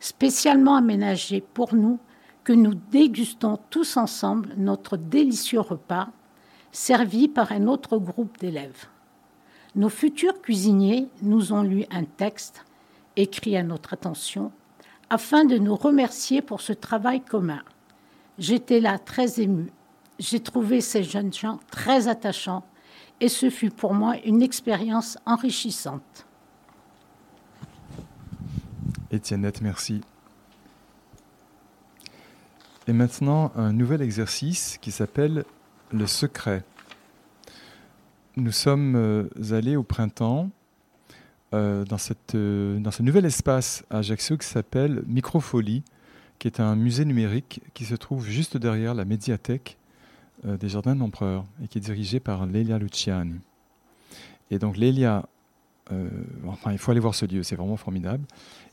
[0.00, 1.98] spécialement aménagé pour nous,
[2.44, 6.08] que nous dégustons tous ensemble notre délicieux repas,
[6.72, 8.88] servi par un autre groupe d'élèves.
[9.76, 12.64] Nos futurs cuisiniers nous ont lu un texte,
[13.16, 14.52] écrit à notre attention,
[15.10, 17.62] afin de nous remercier pour ce travail commun.
[18.38, 19.70] J'étais là très émue.
[20.18, 22.64] J'ai trouvé ces jeunes gens très attachants
[23.20, 26.26] et ce fut pour moi une expérience enrichissante.
[29.10, 30.00] Étiennette, merci.
[32.86, 35.44] Et maintenant, un nouvel exercice qui s'appelle
[35.90, 36.64] le secret.
[38.36, 40.50] Nous sommes euh, allés au printemps
[41.52, 41.84] euh,
[42.34, 45.84] euh, dans ce nouvel espace à Ajaccio qui s'appelle Microfolie,
[46.40, 49.78] qui est un musée numérique qui se trouve juste derrière la médiathèque
[50.42, 53.40] des Jardins de l'Empereur et qui est dirigé par Lélia Luciani.
[54.50, 55.26] Et donc Lélia,
[55.92, 56.08] euh,
[56.48, 58.24] enfin il faut aller voir ce lieu, c'est vraiment formidable.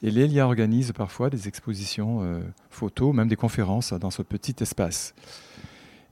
[0.02, 2.42] Et Lélia organise parfois des expositions
[2.72, 5.14] photos, même des conférences dans ce petit espace.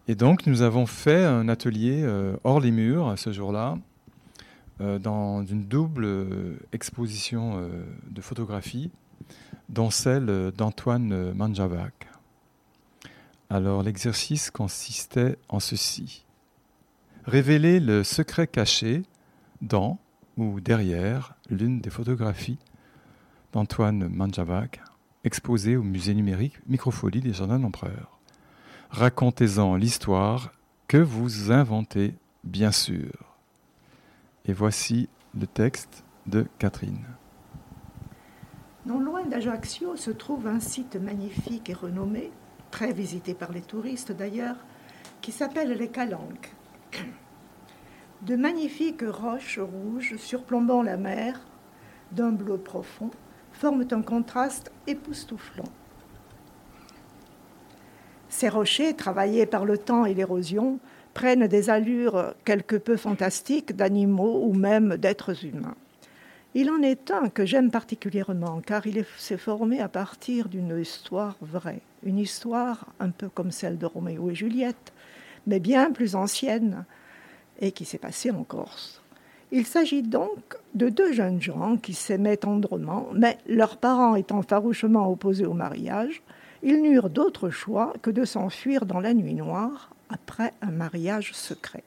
[0.09, 3.77] Et donc nous avons fait un atelier euh, hors les murs ce jour-là,
[4.81, 7.69] euh, dans une double euh, exposition
[8.09, 8.89] de photographie,
[9.69, 12.07] dont celle d'Antoine Manjavac.
[13.51, 16.25] Alors l'exercice consistait en ceci.
[17.25, 19.03] Révéler le secret caché
[19.61, 19.99] dans
[20.37, 22.57] ou derrière l'une des photographies
[23.53, 24.81] d'Antoine Manjavac
[25.23, 28.18] exposées au musée numérique Microfolie des Jardins de l'Empereur.
[28.89, 30.51] Racontez-en l'histoire
[30.87, 33.11] que vous inventez, bien sûr.
[34.45, 35.09] Et voici
[35.39, 37.05] le texte de Catherine.
[38.85, 42.31] loin d'Ajaccio se trouve un site magnifique et renommé,
[42.71, 44.57] très visité par les touristes d'ailleurs,
[45.21, 46.55] qui s'appelle les Calanques.
[48.23, 51.39] De magnifiques roches rouges surplombant la mer,
[52.11, 53.11] d'un bleu profond,
[53.51, 55.69] forment un contraste époustouflant.
[58.29, 60.79] Ces rochers, travaillés par le temps et l'érosion,
[61.13, 65.75] prennent des allures quelque peu fantastiques d'animaux ou même d'êtres humains.
[66.55, 71.35] Il en est un que j'aime particulièrement car il s'est formé à partir d'une histoire
[71.41, 74.93] vraie, une histoire un peu comme celle de Roméo et Juliette,
[75.45, 76.85] mais bien plus ancienne
[77.59, 79.01] et qui s'est passée en Corse.
[79.51, 85.11] Il s'agit donc de deux jeunes gens qui s'aimaient tendrement, mais leurs parents étant farouchement
[85.11, 86.21] opposés au mariage,
[86.63, 91.83] ils n'eurent d'autre choix que de s'enfuir dans la nuit noire après un mariage secret.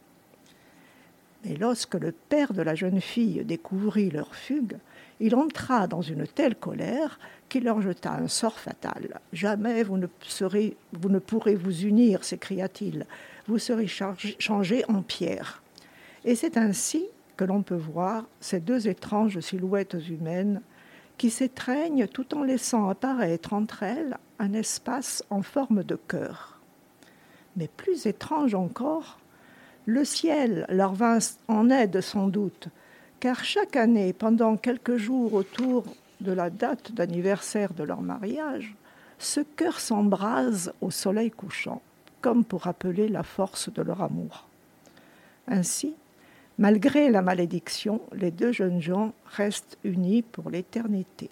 [1.44, 4.76] Mais lorsque le père de la jeune fille découvrit leur fugue,
[5.20, 7.18] il entra dans une telle colère
[7.48, 9.20] qu'il leur jeta un sort fatal.
[9.32, 13.06] Jamais vous ne, serez, vous ne pourrez vous unir, s'écria-t-il.
[13.46, 15.62] Vous serez changés en pierre.
[16.24, 17.04] Et c'est ainsi
[17.36, 20.60] que l'on peut voir ces deux étranges silhouettes humaines
[21.18, 26.60] qui s'étreignent tout en laissant apparaître entre elles un espace en forme de cœur.
[27.56, 29.18] Mais plus étrange encore,
[29.86, 32.68] le ciel leur vint en aide sans doute,
[33.20, 35.84] car chaque année, pendant quelques jours autour
[36.20, 38.74] de la date d'anniversaire de leur mariage,
[39.18, 41.82] ce cœur s'embrase au soleil couchant,
[42.20, 44.48] comme pour rappeler la force de leur amour.
[45.46, 45.94] Ainsi,
[46.62, 51.28] malgré la malédiction, les deux jeunes gens restent unis pour l'éternité.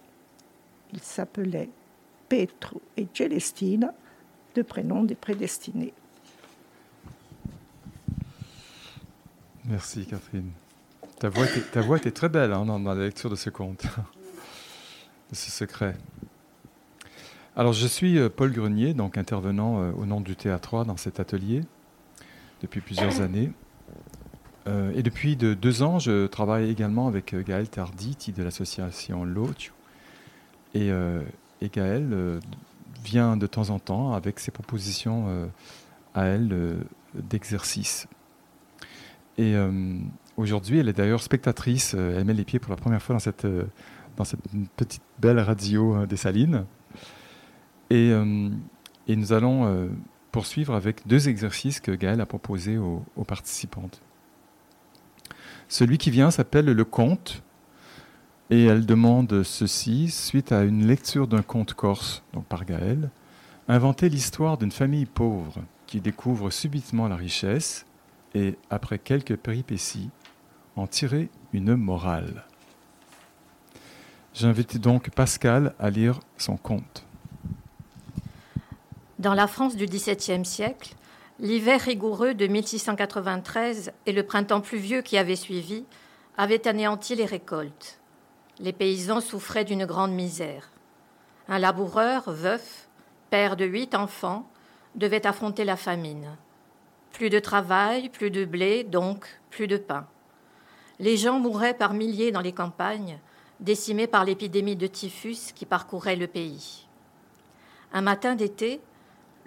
[0.91, 1.69] Ils s'appelaient
[2.27, 3.93] Petro et Celestina,
[4.55, 5.93] deux prénoms des prédestinés.
[9.63, 10.51] Merci Catherine.
[11.17, 13.85] Ta voix, était, ta voix très belle hein, dans, la lecture de ce conte,
[15.29, 15.95] de ce secret.
[17.55, 20.97] Alors je suis euh, Paul Grenier, donc intervenant euh, au nom du Théâtre 3 dans
[20.97, 21.61] cet atelier
[22.61, 23.53] depuis plusieurs années.
[24.67, 29.23] Euh, et depuis de deux ans, je travaille également avec euh, Gaël Tarditi de l'association
[29.23, 29.73] L'Ocio.
[30.73, 31.21] Et, euh,
[31.73, 32.39] Gaël euh,
[33.03, 35.49] vient de temps en temps avec ses propositions
[36.15, 36.77] à elle
[37.13, 38.07] d'exercice.
[39.37, 39.55] Et
[40.37, 41.93] aujourd'hui, elle est d'ailleurs spectatrice.
[41.93, 43.45] elle met les pieds pour la première fois dans cette,
[44.17, 44.39] dans cette
[44.75, 46.65] petite belle radio des Salines.
[47.91, 48.11] Et,
[49.07, 49.89] nous allons
[50.31, 54.01] poursuivre avec deux exercices que Gaël a proposés aux participantes.
[55.71, 57.43] Celui qui vient s'appelle le conte
[58.49, 63.09] et elle demande ceci suite à une lecture d'un conte corse, donc par Gaël,
[63.69, 67.85] inventer l'histoire d'une famille pauvre qui découvre subitement la richesse
[68.35, 70.09] et, après quelques péripéties,
[70.75, 72.43] en tirer une morale.
[74.33, 77.05] J'invite donc Pascal à lire son conte.
[79.19, 80.95] Dans la France du XVIIe siècle,
[81.41, 85.85] L'hiver rigoureux de 1693 et le printemps pluvieux qui avait suivi
[86.37, 87.99] avaient anéanti les récoltes.
[88.59, 90.69] Les paysans souffraient d'une grande misère.
[91.47, 92.87] Un laboureur, veuf,
[93.31, 94.47] père de huit enfants,
[94.93, 96.37] devait affronter la famine.
[97.11, 100.05] Plus de travail, plus de blé, donc plus de pain.
[100.99, 103.17] Les gens mouraient par milliers dans les campagnes,
[103.59, 106.85] décimés par l'épidémie de typhus qui parcourait le pays.
[107.93, 108.79] Un matin d'été,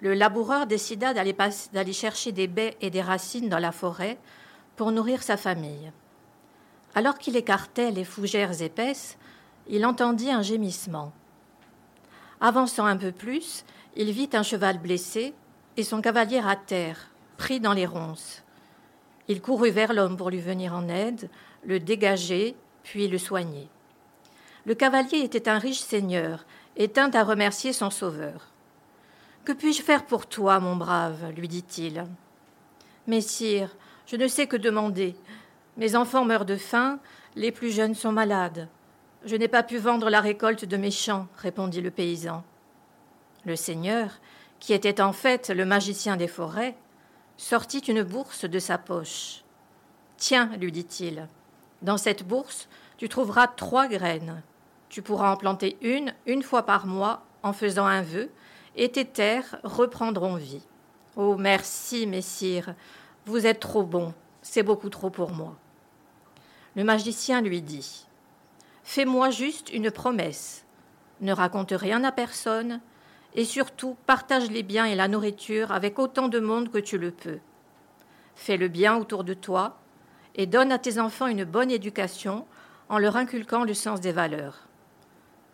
[0.05, 4.19] le laboureur décida d'aller chercher des baies et des racines dans la forêt
[4.75, 5.91] pour nourrir sa famille.
[6.93, 9.17] Alors qu'il écartait les fougères épaisses,
[9.67, 11.11] il entendit un gémissement.
[12.39, 15.33] Avançant un peu plus, il vit un cheval blessé
[15.75, 18.43] et son cavalier à terre, pris dans les ronces.
[19.27, 21.31] Il courut vers l'homme pour lui venir en aide,
[21.65, 23.67] le dégager, puis le soigner.
[24.67, 26.45] Le cavalier était un riche seigneur
[26.77, 28.51] et tint à remercier son sauveur.
[29.45, 32.03] Que puis-je faire pour toi, mon brave lui dit-il.
[33.05, 33.69] Messire,
[34.07, 35.15] je ne sais que demander.
[35.77, 36.99] Mes enfants meurent de faim,
[37.35, 38.67] les plus jeunes sont malades.
[39.23, 42.43] Je n'ai pas pu vendre la récolte de mes champs, répondit le paysan.
[43.45, 44.19] Le seigneur,
[44.59, 46.75] qui était en fait le magicien des forêts,
[47.37, 49.43] sortit une bourse de sa poche.
[50.17, 51.27] Tiens, lui dit-il,
[51.83, 52.67] dans cette bourse,
[52.97, 54.41] tu trouveras trois graines.
[54.89, 58.31] Tu pourras en planter une une fois par mois en faisant un vœu,
[58.75, 60.63] et tes terres reprendront vie.
[61.15, 62.75] Oh, merci, messire,
[63.25, 65.55] vous êtes trop bon, c'est beaucoup trop pour moi.
[66.75, 68.05] Le magicien lui dit
[68.83, 70.65] Fais-moi juste une promesse,
[71.21, 72.81] ne raconte rien à personne,
[73.33, 77.11] et surtout partage les biens et la nourriture avec autant de monde que tu le
[77.11, 77.39] peux.
[78.35, 79.77] Fais le bien autour de toi,
[80.35, 82.45] et donne à tes enfants une bonne éducation
[82.89, 84.67] en leur inculquant le sens des valeurs.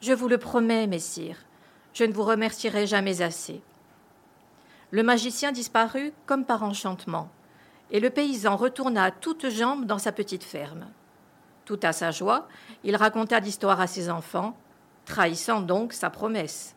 [0.02, 1.38] Je vous le promets, messire,
[1.94, 3.62] je ne vous remercierai jamais assez.
[4.92, 7.30] Le magicien disparut comme par enchantement,
[7.92, 10.88] et le paysan retourna à toutes jambes dans sa petite ferme.
[11.66, 12.48] Tout à sa joie,
[12.84, 14.58] il raconta l'histoire à ses enfants,
[15.06, 16.76] trahissant donc sa promesse,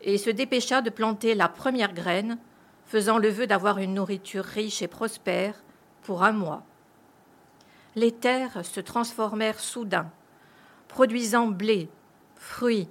[0.00, 2.38] et se dépêcha de planter la première graine,
[2.86, 5.54] faisant le vœu d'avoir une nourriture riche et prospère
[6.02, 6.62] pour un mois.
[7.94, 10.10] Les terres se transformèrent soudain,
[10.88, 11.88] produisant blé,
[12.36, 12.88] fruits,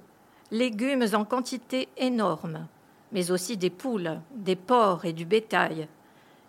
[0.52, 2.68] légumes en quantité énorme,
[3.12, 5.88] mais aussi des poules, des porcs et du bétail.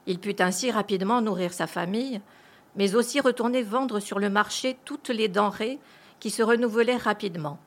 [0.07, 2.21] Il put ainsi rapidement nourrir sa famille,
[2.77, 5.79] mais aussi retourner vendre sur le marché toutes les denrées
[6.19, 7.59] qui se renouvelaient rapidement.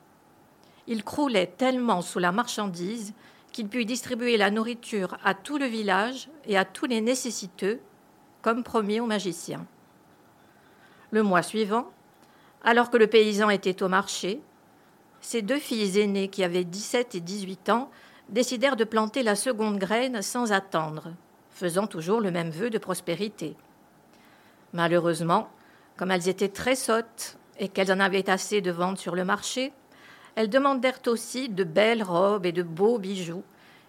[0.86, 3.14] Il croulait tellement sous la marchandise
[3.52, 7.80] qu'il put distribuer la nourriture à tout le village et à tous les nécessiteux,
[8.42, 9.66] comme promis au magicien.
[11.10, 11.90] Le mois suivant,
[12.62, 14.40] alors que le paysan était au marché,
[15.26, 17.90] ses deux filles aînées, qui avaient 17 et 18 ans,
[18.28, 21.10] décidèrent de planter la seconde graine sans attendre,
[21.50, 23.56] faisant toujours le même vœu de prospérité.
[24.72, 25.48] Malheureusement,
[25.96, 29.72] comme elles étaient très sottes et qu'elles en avaient assez de vendre sur le marché,
[30.36, 33.42] elles demandèrent aussi de belles robes et de beaux bijoux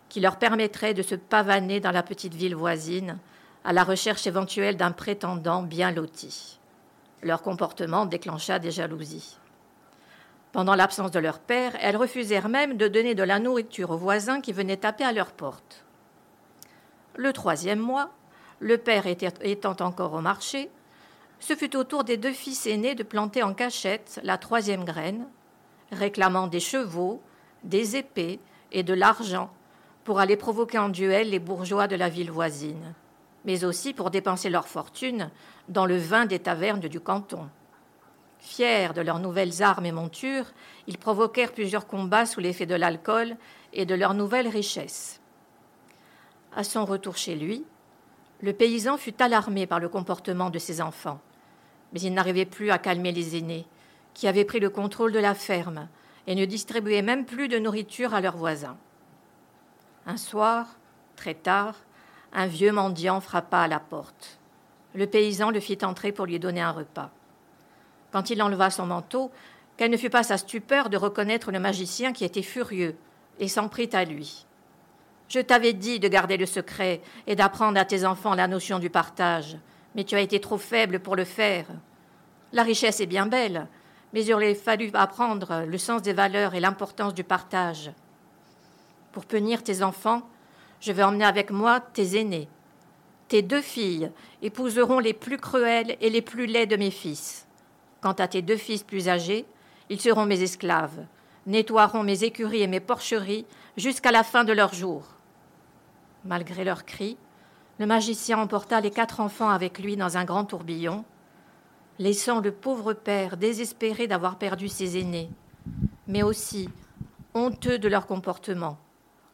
[0.09, 3.19] qui leur permettraient de se pavaner dans la petite ville voisine
[3.63, 6.57] à la recherche éventuelle d'un prétendant bien loti.
[7.21, 9.37] Leur comportement déclencha des jalousies.
[10.57, 14.41] Pendant l'absence de leur père, elles refusèrent même de donner de la nourriture aux voisins
[14.41, 15.85] qui venaient taper à leur porte.
[17.15, 18.09] Le troisième mois,
[18.59, 20.71] le père étant encore au marché,
[21.39, 25.27] ce fut au tour des deux fils aînés de planter en cachette la troisième graine,
[25.91, 27.21] réclamant des chevaux,
[27.63, 28.39] des épées
[28.71, 29.51] et de l'argent
[30.05, 32.95] pour aller provoquer en duel les bourgeois de la ville voisine,
[33.45, 35.29] mais aussi pour dépenser leur fortune
[35.69, 37.47] dans le vin des tavernes du canton.
[38.39, 40.45] Fiers de leurs nouvelles armes et montures,
[40.87, 43.35] ils provoquèrent plusieurs combats sous l'effet de l'alcool
[43.73, 45.19] et de leurs nouvelles richesses.
[46.55, 47.65] À son retour chez lui,
[48.41, 51.19] le paysan fut alarmé par le comportement de ses enfants,
[51.93, 53.65] mais il n'arrivait plus à calmer les aînés,
[54.13, 55.87] qui avaient pris le contrôle de la ferme
[56.27, 58.77] et ne distribuaient même plus de nourriture à leurs voisins.
[60.05, 60.77] Un soir,
[61.15, 61.75] très tard,
[62.33, 64.39] un vieux mendiant frappa à la porte.
[64.93, 67.11] Le paysan le fit entrer pour lui donner un repas.
[68.17, 69.29] Quand il enleva son manteau,
[69.77, 72.95] quelle ne fut pas sa stupeur de reconnaître le magicien qui était furieux
[73.37, 74.47] et s'en prit à lui.
[75.29, 78.89] Je t'avais dit de garder le secret et d'apprendre à tes enfants la notion du
[78.89, 79.55] partage,
[79.93, 81.67] mais tu as été trop faible pour le faire.
[82.53, 83.67] La richesse est bien belle,
[84.13, 87.91] mais il aurait fallu apprendre le sens des valeurs et l'importance du partage.
[89.11, 90.27] Pour punir tes enfants,
[90.81, 92.47] je vais emmener avec moi tes aînés.
[93.27, 94.09] Tes deux filles
[94.41, 97.46] épouseront les plus cruels et les plus laids de mes fils.
[98.01, 99.45] Quant à tes deux fils plus âgés,
[99.89, 101.05] ils seront mes esclaves,
[101.45, 103.45] nettoieront mes écuries et mes porcheries
[103.77, 105.03] jusqu'à la fin de leur jour.
[106.25, 107.17] Malgré leurs cris,
[107.79, 111.05] le magicien emporta les quatre enfants avec lui dans un grand tourbillon,
[111.99, 115.29] laissant le pauvre père désespéré d'avoir perdu ses aînés,
[116.07, 116.69] mais aussi
[117.33, 118.77] honteux de leur comportement,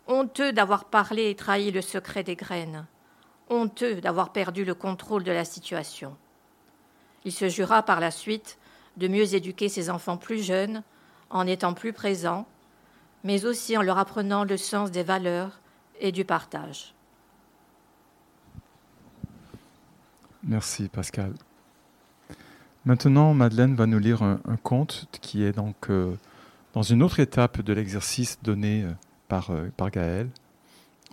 [0.08, 2.86] honteux d'avoir parlé et trahi le secret des graines,
[3.50, 6.16] honteux d'avoir perdu le contrôle de la situation.
[7.26, 8.58] Il se jura par la suite
[8.98, 10.84] de mieux éduquer ses enfants plus jeunes,
[11.30, 12.46] en étant plus présent,
[13.24, 15.60] mais aussi en leur apprenant le sens des valeurs
[16.00, 16.94] et du partage.
[20.44, 21.34] Merci Pascal.
[22.86, 26.18] Maintenant, Madeleine va nous lire un, conte qui est donc euh,
[26.74, 28.92] dans une autre étape de l'exercice donné euh,
[29.30, 30.28] par, euh, par Gaël.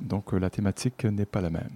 [0.01, 1.71] Donc la thématique n'est pas la même.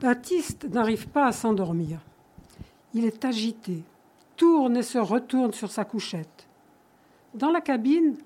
[0.00, 2.00] Baptiste n'arrive pas à s'endormir.
[2.94, 3.82] Il est agité,
[4.34, 6.48] tourne et se retourne sur sa couchette.
[7.34, 8.16] Dans la cabine,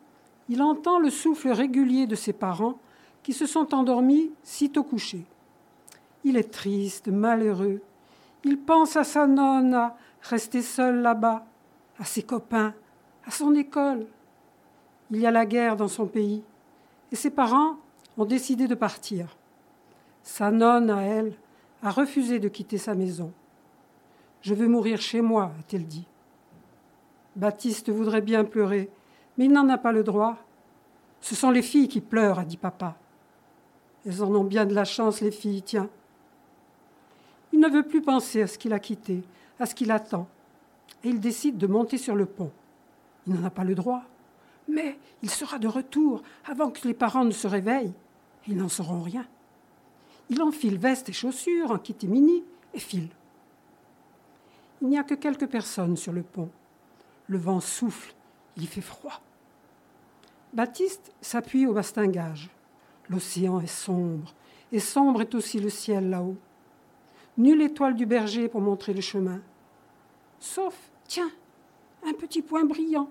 [0.48, 2.78] il entend le souffle régulier de ses parents
[3.24, 5.24] qui se sont endormis sitôt couchés.
[6.22, 7.80] Il est triste, malheureux.
[8.44, 9.90] Il pense à sa nonne,
[10.22, 11.44] rester seul là-bas,
[11.98, 12.72] à ses copains,
[13.26, 14.06] à son école.
[15.10, 16.44] Il y a la guerre dans son pays
[17.10, 17.78] et ses parents
[18.16, 19.36] ont décidé de partir.
[20.22, 21.36] Sa nonne, à elle,
[21.84, 23.30] a refusé de quitter sa maison.
[24.40, 26.06] Je veux mourir chez moi, a-t-elle dit.
[27.36, 28.90] Baptiste voudrait bien pleurer,
[29.36, 30.38] mais il n'en a pas le droit.
[31.20, 32.96] Ce sont les filles qui pleurent, a dit papa.
[34.06, 35.90] Elles en ont bien de la chance, les filles, tiens.
[37.52, 39.22] Il ne veut plus penser à ce qu'il a quitté,
[39.60, 40.26] à ce qu'il attend,
[41.04, 42.50] et il décide de monter sur le pont.
[43.26, 44.04] Il n'en a pas le droit,
[44.68, 47.92] mais il sera de retour avant que les parents ne se réveillent.
[48.48, 49.26] Ils n'en sauront rien.
[50.30, 53.08] Il enfile veste et chaussures, en mini et file.
[54.80, 56.50] Il n'y a que quelques personnes sur le pont.
[57.26, 58.14] Le vent souffle,
[58.56, 59.20] Il fait froid.
[60.52, 62.50] Baptiste s'appuie au bastingage.
[63.08, 64.32] L'océan est sombre,
[64.72, 66.36] et sombre est aussi le ciel là-haut.
[67.36, 69.40] Nulle étoile du berger pour montrer le chemin.
[70.38, 70.76] Sauf,
[71.08, 71.30] tiens,
[72.06, 73.10] un petit point brillant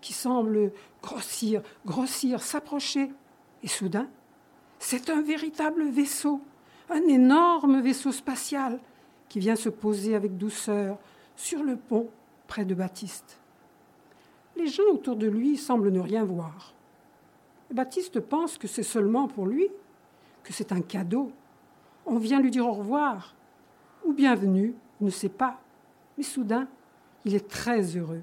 [0.00, 3.10] qui semble grossir, grossir, s'approcher.
[3.62, 4.08] Et soudain,
[4.78, 6.40] c'est un véritable vaisseau,
[6.90, 8.78] un énorme vaisseau spatial
[9.28, 10.98] qui vient se poser avec douceur
[11.34, 12.08] sur le pont
[12.46, 13.40] près de Baptiste.
[14.56, 16.72] Les gens autour de lui semblent ne rien voir.
[17.70, 19.68] Baptiste pense que c'est seulement pour lui,
[20.44, 21.32] que c'est un cadeau.
[22.06, 23.34] On vient lui dire au revoir
[24.04, 25.60] ou bienvenue, ne sait pas.
[26.16, 26.68] Mais soudain,
[27.24, 28.22] il est très heureux.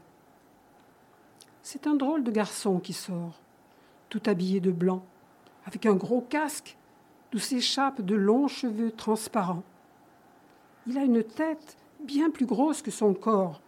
[1.62, 3.40] C'est un drôle de garçon qui sort,
[4.10, 5.04] tout habillé de blanc,
[5.66, 6.78] avec un gros casque
[7.32, 9.64] d'où s'échappent de longs cheveux transparents.
[10.88, 13.62] Il a une tête bien plus grosse que son corps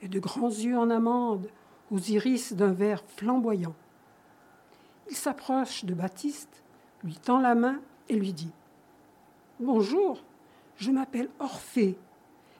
[0.00, 1.48] et de grands yeux en amande
[1.90, 3.74] aux iris d'un vert flamboyant.
[5.10, 6.62] Il s'approche de Baptiste,
[7.02, 8.52] lui tend la main et lui dit
[9.60, 10.22] Bonjour,
[10.76, 11.96] je m'appelle Orphée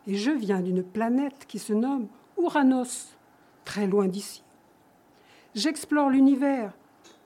[0.07, 3.17] et je viens d'une planète qui se nomme Ouranos,
[3.65, 4.43] très loin d'ici.
[5.55, 6.73] J'explore l'univers,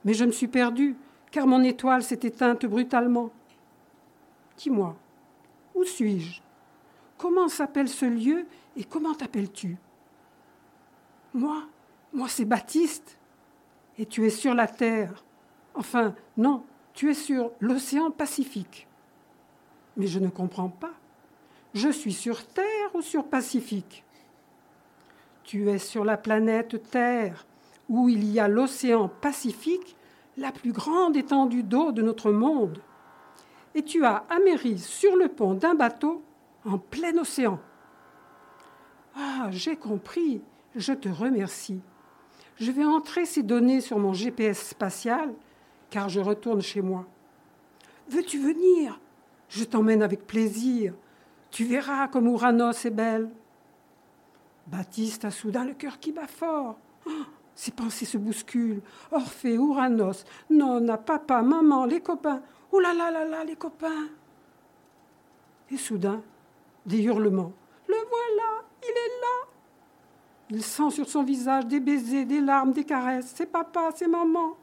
[0.05, 0.95] mais je me suis perdu
[1.31, 3.31] car mon étoile s'est éteinte brutalement.
[4.57, 4.95] Dis-moi,
[5.75, 6.41] où suis-je?
[7.17, 9.77] Comment s'appelle ce lieu et comment t'appelles-tu?
[11.33, 11.63] Moi,
[12.13, 13.17] moi c'est Baptiste.
[13.97, 15.23] Et tu es sur la Terre.
[15.75, 16.63] Enfin, non,
[16.93, 18.87] tu es sur l'océan Pacifique.
[19.97, 20.93] Mais je ne comprends pas.
[21.73, 24.03] Je suis sur Terre ou sur Pacifique?
[25.43, 27.45] Tu es sur la planète Terre,
[27.89, 29.95] où il y a l'océan Pacifique,
[30.37, 32.81] la plus grande étendue d'eau de notre monde.
[33.75, 36.23] Et tu as améri sur le pont d'un bateau
[36.65, 37.59] en plein océan.
[39.15, 40.41] Ah, j'ai compris,
[40.75, 41.81] je te remercie.
[42.57, 45.33] Je vais entrer ces données sur mon GPS spatial,
[45.89, 47.05] car je retourne chez moi.
[48.09, 48.99] Veux-tu venir?
[49.49, 50.93] Je t'emmène avec plaisir.
[51.51, 53.29] Tu verras comme Ouranos est belle.
[54.67, 56.77] Baptiste a soudain le cœur qui bat fort.
[57.07, 57.11] Oh,
[57.59, 58.81] ses pensées se bousculent.
[59.11, 62.41] Orphée, Ouranos, Nonna, papa, maman, les copains.
[62.71, 64.07] Oh là là là là, les copains.
[65.69, 66.21] Et soudain,
[66.85, 67.51] des hurlements.
[67.85, 69.49] Le voilà, il est là.
[70.51, 73.33] Il sent sur son visage des baisers, des larmes, des caresses.
[73.35, 74.55] C'est papa, c'est maman,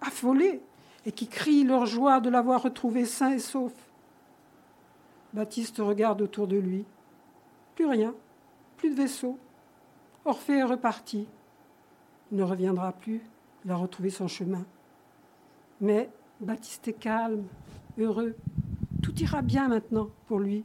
[0.00, 0.62] affolés,
[1.04, 3.72] et qui crient leur joie de l'avoir retrouvé sain et sauf.
[5.34, 6.84] Baptiste regarde autour de lui.
[7.74, 8.14] Plus rien,
[8.76, 9.36] plus de vaisseau.
[10.24, 11.26] Orphée est reparti.
[12.32, 13.22] Ne reviendra plus,
[13.64, 14.64] il a retrouvé son chemin.
[15.80, 16.10] Mais
[16.40, 17.44] Baptiste est calme,
[17.98, 18.36] heureux.
[19.02, 20.64] Tout ira bien maintenant pour lui.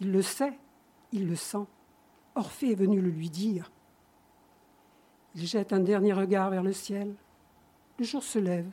[0.00, 0.58] Il le sait,
[1.12, 1.66] il le sent.
[2.34, 3.70] Orphée est venu le lui dire.
[5.34, 7.14] Il jette un dernier regard vers le ciel.
[7.98, 8.70] Le jour se lève.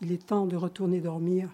[0.00, 1.50] Il est temps de retourner dormir.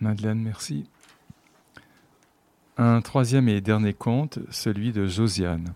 [0.00, 0.88] Madeleine, merci.
[2.78, 5.74] Un troisième et dernier conte, celui de Josiane.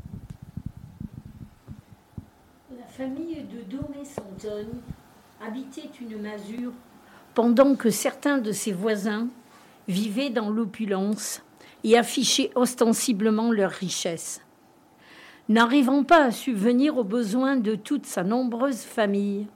[2.71, 4.81] La famille de Domé-Santonne
[5.47, 6.73] habitait une masure
[7.35, 9.29] pendant que certains de ses voisins
[9.87, 11.43] vivaient dans l'opulence
[11.85, 14.41] et affichaient ostensiblement leur richesse.
[15.51, 19.47] N'arrivant pas à subvenir aux besoins de toute sa nombreuse famille,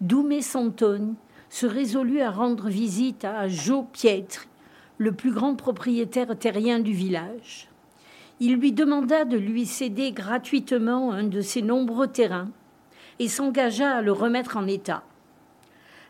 [0.00, 1.16] Doumé Santoni
[1.50, 4.46] se résolut à rendre visite à Joe Pietri,
[4.98, 7.68] le plus grand propriétaire terrien du village.
[8.40, 12.50] Il lui demanda de lui céder gratuitement un de ses nombreux terrains
[13.18, 15.02] et s'engagea à le remettre en état.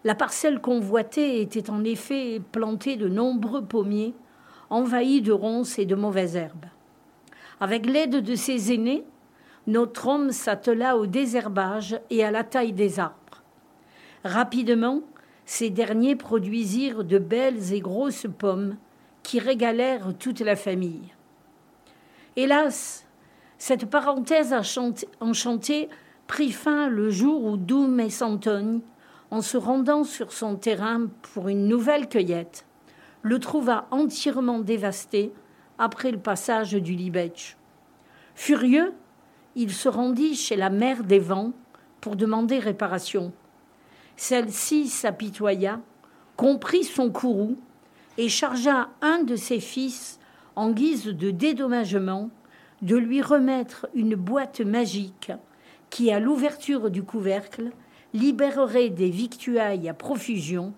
[0.05, 4.15] La parcelle convoitée était en effet plantée de nombreux pommiers,
[4.71, 6.67] envahis de ronces et de mauvaises herbes.
[7.61, 9.05] Avec l'aide de ses aînés,
[9.67, 13.43] notre homme s'attela au désherbage et à la taille des arbres.
[14.25, 15.01] Rapidement,
[15.47, 18.77] ces derniers produisirent de belles et grosses pommes
[19.23, 21.15] qui régalèrent toute la famille.
[22.35, 23.07] Hélas,
[23.57, 24.55] cette parenthèse
[25.21, 25.89] enchantée
[26.27, 28.81] prit fin le jour où Doum et Santogne
[29.31, 32.67] en se rendant sur son terrain pour une nouvelle cueillette,
[33.23, 35.33] le trouva entièrement dévasté
[35.79, 37.57] après le passage du Libetch.
[38.35, 38.95] Furieux,
[39.55, 41.53] il se rendit chez la mère des vents
[42.01, 43.33] pour demander réparation.
[44.17, 45.81] Celle-ci s'apitoya,
[46.37, 47.57] comprit son courroux
[48.19, 50.19] et chargea un de ses fils,
[50.55, 52.31] en guise de dédommagement,
[52.83, 55.33] de lui remettre une boîte magique
[55.91, 57.71] qui, à l'ouverture du couvercle,
[58.15, 60.73] libérerait des victuailles à profusion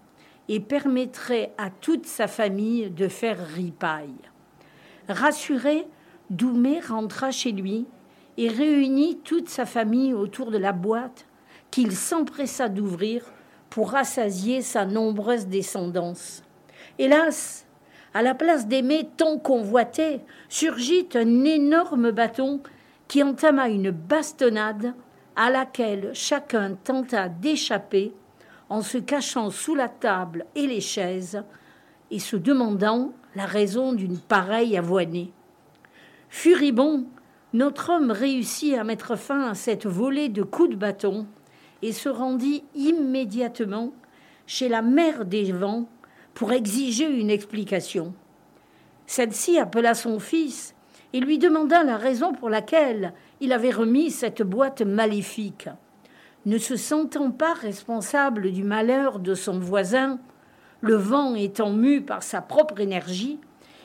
[0.49, 4.15] et permettrait à toute sa famille de faire ripaille.
[5.09, 5.87] Rassuré,
[6.31, 7.87] Doumé rentra chez lui
[8.37, 11.28] et réunit toute sa famille autour de la boîte
[11.79, 13.23] qu'il s'empressa d'ouvrir
[13.71, 16.43] pour rassasier sa nombreuse descendance.
[16.99, 17.69] Hélas,
[18.15, 22.65] à la place d'aimer tant convoité, surgit un énorme bâton
[23.07, 24.93] qui entama une bastonnade
[25.37, 28.13] à laquelle chacun tenta d'échapper
[28.69, 31.45] en se cachant sous la table et les chaises
[32.11, 35.33] et se demandant la raison d'une pareille avoinée.
[36.29, 37.05] Furibond,
[37.53, 41.29] notre homme réussit à mettre fin à cette volée de coups de bâton
[41.83, 43.93] et se rendit immédiatement
[44.47, 45.89] chez la mère des vents
[46.35, 48.15] pour exiger une explication.
[49.07, 50.75] Celle-ci appela son fils
[51.13, 55.69] et lui demanda la raison pour laquelle il avait remis cette boîte maléfique.
[56.47, 60.19] Ne se sentant pas responsable du malheur de son voisin,
[60.81, 63.39] le vent étant mu par sa propre énergie,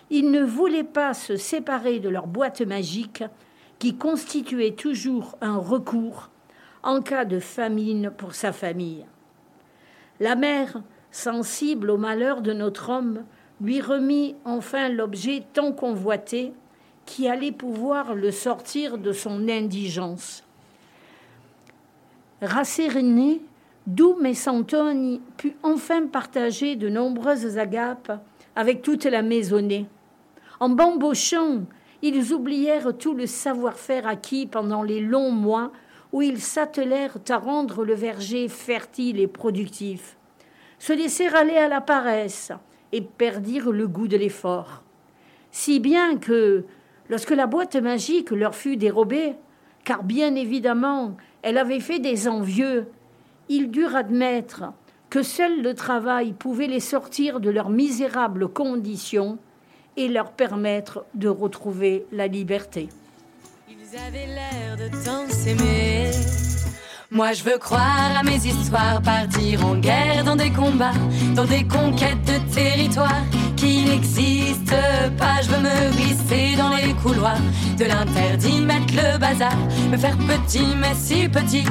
[0.09, 3.23] il ne voulait pas se séparer de leur boîte magique
[3.79, 6.29] qui constituait toujours un recours
[6.83, 9.05] en cas de famine pour sa famille.
[10.19, 10.81] La mère,
[11.11, 13.23] sensible au malheur de notre homme,
[13.61, 16.53] lui remit enfin l'objet tant convoité
[17.05, 20.43] qui allait pouvoir le sortir de son indigence.
[22.41, 23.41] Rasséréné,
[23.87, 28.21] Doum et Santoni put enfin partager de nombreuses agapes
[28.55, 29.87] avec toute la maisonnée.
[30.59, 31.63] En bambochant,
[32.01, 35.71] ils oublièrent tout le savoir-faire acquis pendant les longs mois
[36.13, 40.15] où ils s'attelèrent à rendre le verger fertile et productif,
[40.79, 42.51] se laissèrent aller à la paresse
[42.91, 44.83] et perdirent le goût de l'effort.
[45.51, 46.65] Si bien que,
[47.09, 49.33] lorsque la boîte magique leur fut dérobée,
[49.83, 52.87] car bien évidemment elle avait fait des envieux,
[53.49, 54.65] ils durent admettre
[55.09, 59.37] que seul le travail pouvait les sortir de leurs misérables conditions
[59.97, 62.89] et leur permettre de retrouver la liberté.
[63.93, 66.09] Ils avaient l'air de tant s'aimer.
[67.11, 70.93] Moi je veux croire à mes histoires, partir en guerre dans des combats,
[71.35, 73.23] dans des conquêtes de territoires
[73.55, 75.41] qui n'existent pas.
[75.43, 77.41] Je veux me glisser dans les couloirs
[77.77, 79.57] de l'interdit, mettre le bazar,
[79.91, 81.65] me faire petit mais si petit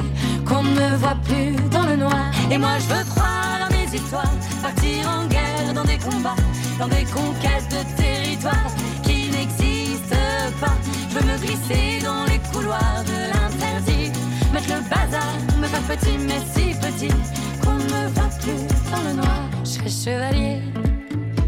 [0.47, 2.31] qu'on ne me voit plus dans le noir.
[2.51, 6.41] Et moi je veux croire à mes histoires, partir en guerre dans des combats,
[6.79, 8.71] dans des conquêtes de territoires
[9.03, 10.15] qui n'existent
[10.61, 11.02] pas.
[11.13, 14.11] Je veux me glisser dans les couloirs de l'interdit,
[14.51, 17.13] mettre le bazar, me faire petit mais si petit
[17.63, 19.49] qu'on ne me voit plus dans le noir.
[19.63, 20.61] Je serai chevalier,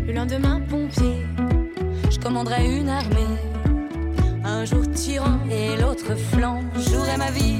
[0.05, 1.25] le lendemain pompier,
[2.11, 3.39] je commanderai une armée.
[4.43, 7.57] Un jour tyran et l'autre flanc, jouerai ma vie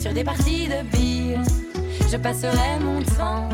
[0.00, 1.38] sur des parties de billes.
[2.10, 3.50] Je passerai mon temps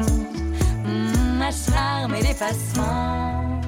[0.85, 3.60] mmh, charme et dépassement.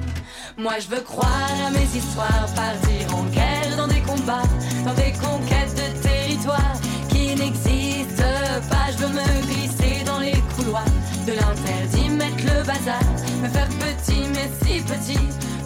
[0.57, 4.43] Moi je veux croire à mes histoires, partir en guerre dans des combats,
[4.85, 6.75] dans des conquêtes de territoires
[7.09, 8.23] qui n'existent
[8.69, 8.91] pas.
[8.91, 10.85] Je veux me glisser dans les couloirs
[11.25, 13.01] de l'interdit, mettre le bazar,
[13.41, 15.19] me faire petit mais si petit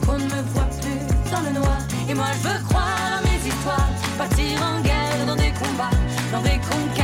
[0.05, 1.79] qu'on ne me voit plus dans le noir.
[2.09, 5.97] Et moi je veux croire à mes histoires, partir en guerre dans des combats,
[6.31, 6.96] dans des conquêtes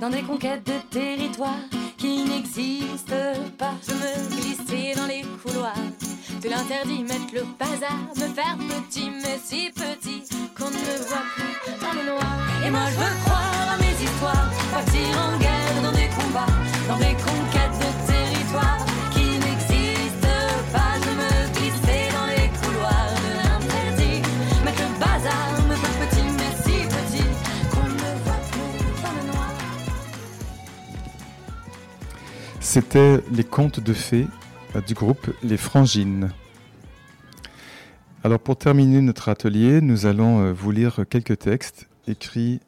[0.00, 1.64] dans des conquêtes de territoires
[1.96, 3.14] qui n'existent
[3.56, 3.72] pas.
[3.86, 5.74] Je me glisser dans les couloirs
[6.42, 10.22] de l'interdit, mettre le bazar, me faire petit mais si petit
[10.56, 12.36] qu'on ne me voit plus dans le noir.
[12.66, 16.54] Et moi je veux croire à mes histoires, partir en guerre dans des combats,
[16.88, 17.59] dans des conquêtes
[32.72, 34.28] C'était les contes de fées
[34.76, 36.30] euh, du groupe Les Frangines.
[38.22, 42.60] Alors pour terminer notre atelier, nous allons euh, vous lire quelques textes écrits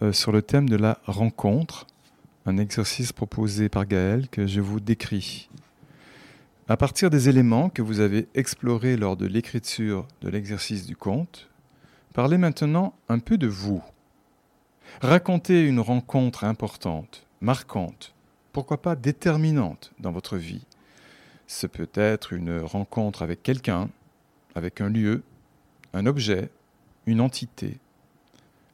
[0.00, 1.86] euh, sur le thème de la rencontre,
[2.46, 5.50] un exercice proposé par Gaël que je vous décris.
[6.66, 11.50] À partir des éléments que vous avez explorés lors de l'écriture de l'exercice du conte,
[12.14, 13.82] parlez maintenant un peu de vous.
[15.02, 18.11] Racontez une rencontre importante, marquante,
[18.52, 20.64] pourquoi pas déterminante dans votre vie.
[21.46, 23.88] Ce peut être une rencontre avec quelqu'un,
[24.54, 25.22] avec un lieu,
[25.92, 26.50] un objet,
[27.06, 27.78] une entité.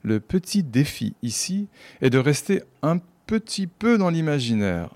[0.02, 1.68] Le petit défi ici
[2.00, 4.90] est de rester un petit peu dans l'imaginaire.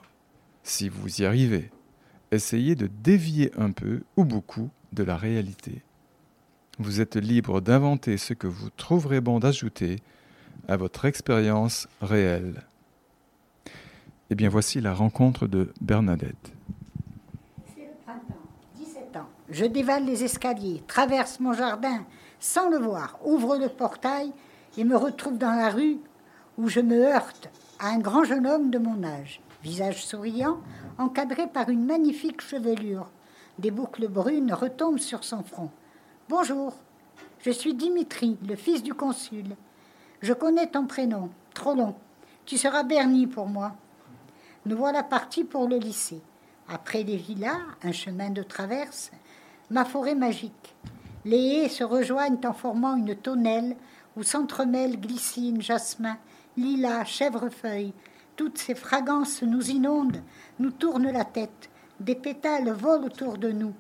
[0.62, 1.70] Si vous y arrivez,
[2.30, 5.82] essayez de dévier un peu ou beaucoup de la réalité.
[6.78, 9.96] Vous êtes libre d'inventer ce que vous trouverez bon d'ajouter
[10.68, 12.62] à votre expérience réelle.
[14.32, 16.54] Eh bien voici la rencontre de Bernadette.
[17.66, 18.40] C'est le printemps,
[18.76, 19.28] 17 ans.
[19.50, 22.06] Je dévale les escaliers, traverse mon jardin
[22.40, 24.32] sans le voir, ouvre le portail
[24.78, 25.98] et me retrouve dans la rue
[26.56, 30.56] où je me heurte à un grand jeune homme de mon âge, visage souriant,
[30.96, 33.10] encadré par une magnifique chevelure.
[33.58, 35.68] Des boucles brunes retombent sur son front.
[36.30, 36.74] Bonjour,
[37.44, 39.56] je suis Dimitri, le fils du consul.
[40.22, 41.94] Je connais ton prénom, trop long.
[42.46, 43.76] Tu seras Bernie pour moi.
[44.64, 46.22] Nous voilà partis pour le lycée.
[46.68, 49.10] Après les villas, un chemin de traverse,
[49.70, 50.76] ma forêt magique.
[51.24, 53.76] Les haies se rejoignent en formant une tonnelle
[54.16, 56.16] où s'entremêlent glycine, jasmin,
[56.56, 57.92] lilas, chèvrefeuille.
[58.36, 60.22] Toutes ces fragrances nous inondent,
[60.60, 61.68] nous tournent la tête.
[61.98, 63.74] Des pétales volent autour de nous.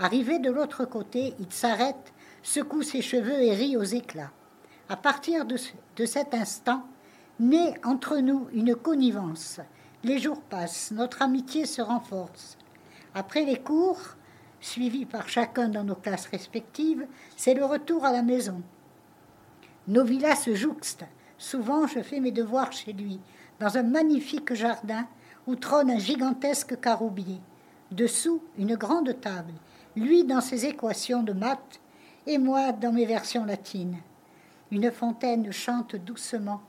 [0.00, 2.12] Arrivé de l'autre côté, il s'arrête,
[2.42, 4.32] secoue ses cheveux et rit aux éclats.
[4.88, 6.84] À partir de cet instant,
[7.38, 9.60] naît entre nous une connivence.
[10.04, 12.58] Les jours passent, notre amitié se renforce.
[13.14, 13.98] Après les cours,
[14.60, 17.06] suivis par chacun dans nos classes respectives,
[17.38, 18.60] c'est le retour à la maison.
[19.88, 21.06] Nos villas se jouxtent.
[21.38, 23.18] Souvent, je fais mes devoirs chez lui,
[23.58, 25.06] dans un magnifique jardin
[25.46, 27.40] où trône un gigantesque caroubier.
[27.90, 29.54] Dessous, une grande table,
[29.96, 31.80] lui dans ses équations de maths
[32.26, 33.96] et moi dans mes versions latines.
[34.70, 36.60] Une fontaine chante doucement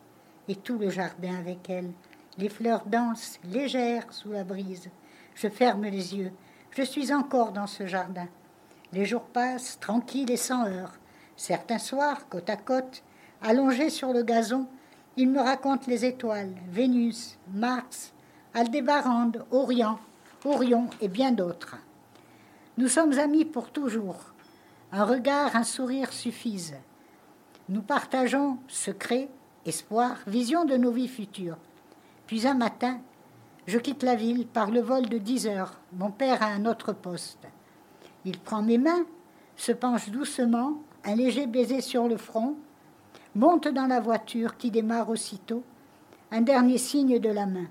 [0.48, 1.92] et tout le jardin avec elle.
[2.38, 4.90] Les fleurs dansent légères sous la brise.
[5.36, 6.32] Je ferme les yeux.
[6.72, 8.28] Je suis encore dans ce jardin.
[8.92, 10.98] Les jours passent, tranquilles et sans heurts.
[11.38, 13.04] Certains soirs, côte à côte,
[13.42, 14.68] allongés sur le gazon,
[15.18, 18.14] il me raconte les étoiles, Vénus, Mars,
[18.54, 20.00] Aldébarande, Orient,
[20.44, 21.78] Orion et bien d'autres.
[22.78, 24.34] Nous sommes amis pour toujours.
[24.92, 26.76] Un regard, un sourire suffisent.
[27.70, 29.30] Nous partageons secrets,
[29.66, 31.58] espoirs, visions de nos vies futures.
[32.28, 33.00] Puis un matin,
[33.68, 35.80] je quitte la ville par le vol de dix heures.
[35.94, 37.48] Mon père a un autre poste.
[38.26, 39.06] Il prend mes mains,
[39.56, 40.74] se penche doucement,
[41.04, 42.56] un léger baiser sur le front,
[43.36, 45.64] monte dans la voiture qui démarre aussitôt,
[46.32, 47.68] un dernier signe de la main.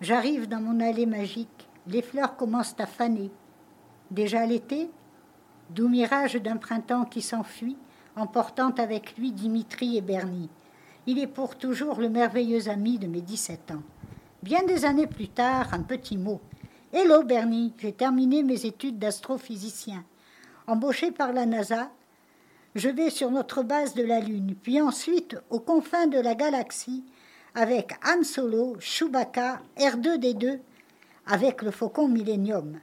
[0.00, 3.30] J'arrive dans mon allée magique, les fleurs commencent à faner.
[4.10, 4.90] Déjà l'été,
[5.70, 7.78] doux mirage d'un printemps qui s'enfuit,
[8.14, 10.50] emportant avec lui Dimitri et Bernie.
[11.10, 13.82] Il est pour toujours le merveilleux ami de mes 17 ans.
[14.42, 16.38] Bien des années plus tard, un petit mot.
[16.92, 20.04] Hello Bernie, j'ai terminé mes études d'astrophysicien.
[20.66, 21.90] Embauché par la NASA,
[22.74, 27.04] je vais sur notre base de la Lune, puis ensuite aux confins de la galaxie
[27.54, 30.58] avec Han Solo, Chewbacca, R2D2,
[31.26, 32.80] avec le Faucon Millennium.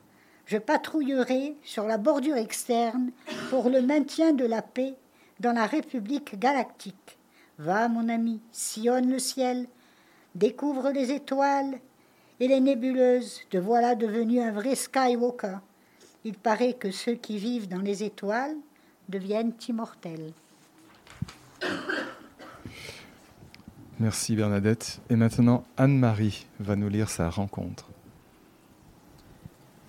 [0.48, 3.12] Je patrouillerai sur la bordure externe
[3.52, 4.96] pour le maintien de la paix
[5.40, 7.20] dans la République galactique.
[7.58, 9.68] Va, mon ami, sillonne le ciel,
[10.36, 11.80] découvre les étoiles
[12.40, 13.42] et les nébuleuses.
[13.50, 15.58] Te voilà devenu un vrai Skywalker.
[16.26, 18.56] Il paraît que ceux qui vivent dans les étoiles
[19.08, 20.34] deviennent immortels.
[24.00, 25.00] Merci Bernadette.
[25.10, 27.88] Et maintenant, Anne-Marie va nous lire sa rencontre.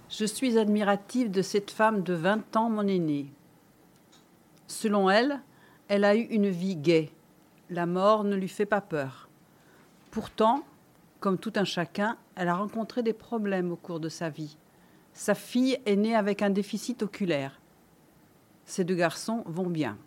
[0.08, 3.26] Je suis admirative de cette femme de 20 ans, mon aînée.
[4.68, 5.40] Selon elle,
[5.88, 7.10] elle a eu une vie gaie.
[7.68, 9.28] La mort ne lui fait pas peur.
[10.12, 10.64] Pourtant,
[11.18, 14.56] comme tout un chacun, elle a rencontré des problèmes au cours de sa vie.
[15.12, 17.60] Sa fille est née avec un déficit oculaire.
[18.64, 19.98] Ces deux garçons vont bien.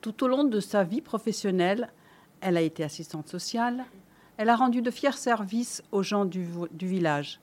[0.00, 1.90] Tout au long de sa vie professionnelle,
[2.40, 3.84] elle a été assistante sociale.
[4.36, 6.46] Elle a rendu de fiers services aux gens du,
[6.82, 7.40] village.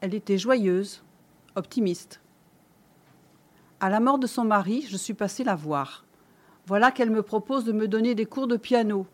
[0.00, 1.02] Elle était joyeuse,
[1.54, 2.20] optimiste.
[3.80, 6.03] À la mort de son mari, je suis passée la voir.
[6.66, 9.06] Voilà qu'elle me propose de me donner des cours de piano.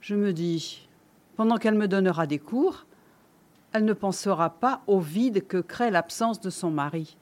[0.00, 0.86] Je me dis,
[1.36, 2.84] pendant qu'elle me donnera des cours,
[3.72, 7.16] elle ne pensera pas au vide que crée l'absence de son mari.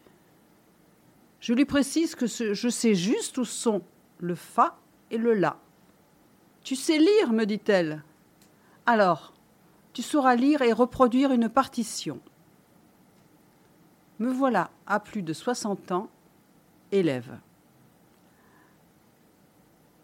[1.40, 3.82] Je lui précise que je sais juste où sont
[4.18, 4.76] le fa
[5.10, 5.56] et le la.
[6.62, 8.02] Tu sais lire, me dit-elle.
[8.86, 9.32] Alors,
[9.92, 12.20] tu sauras lire et reproduire une partition.
[14.18, 16.08] Me voilà à plus de 60 ans,
[16.92, 17.38] élève.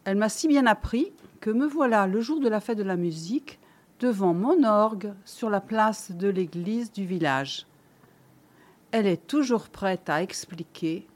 [0.08, 2.96] Elle m'a si bien appris que me voilà le jour de la fête de la
[2.96, 3.58] musique
[4.00, 7.66] devant mon orgue sur la place de l'église du village.
[8.90, 11.06] Elle est toujours prête à expliquer,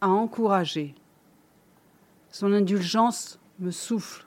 [0.00, 0.94] à encourager.
[2.30, 4.24] Son indulgence me souffle,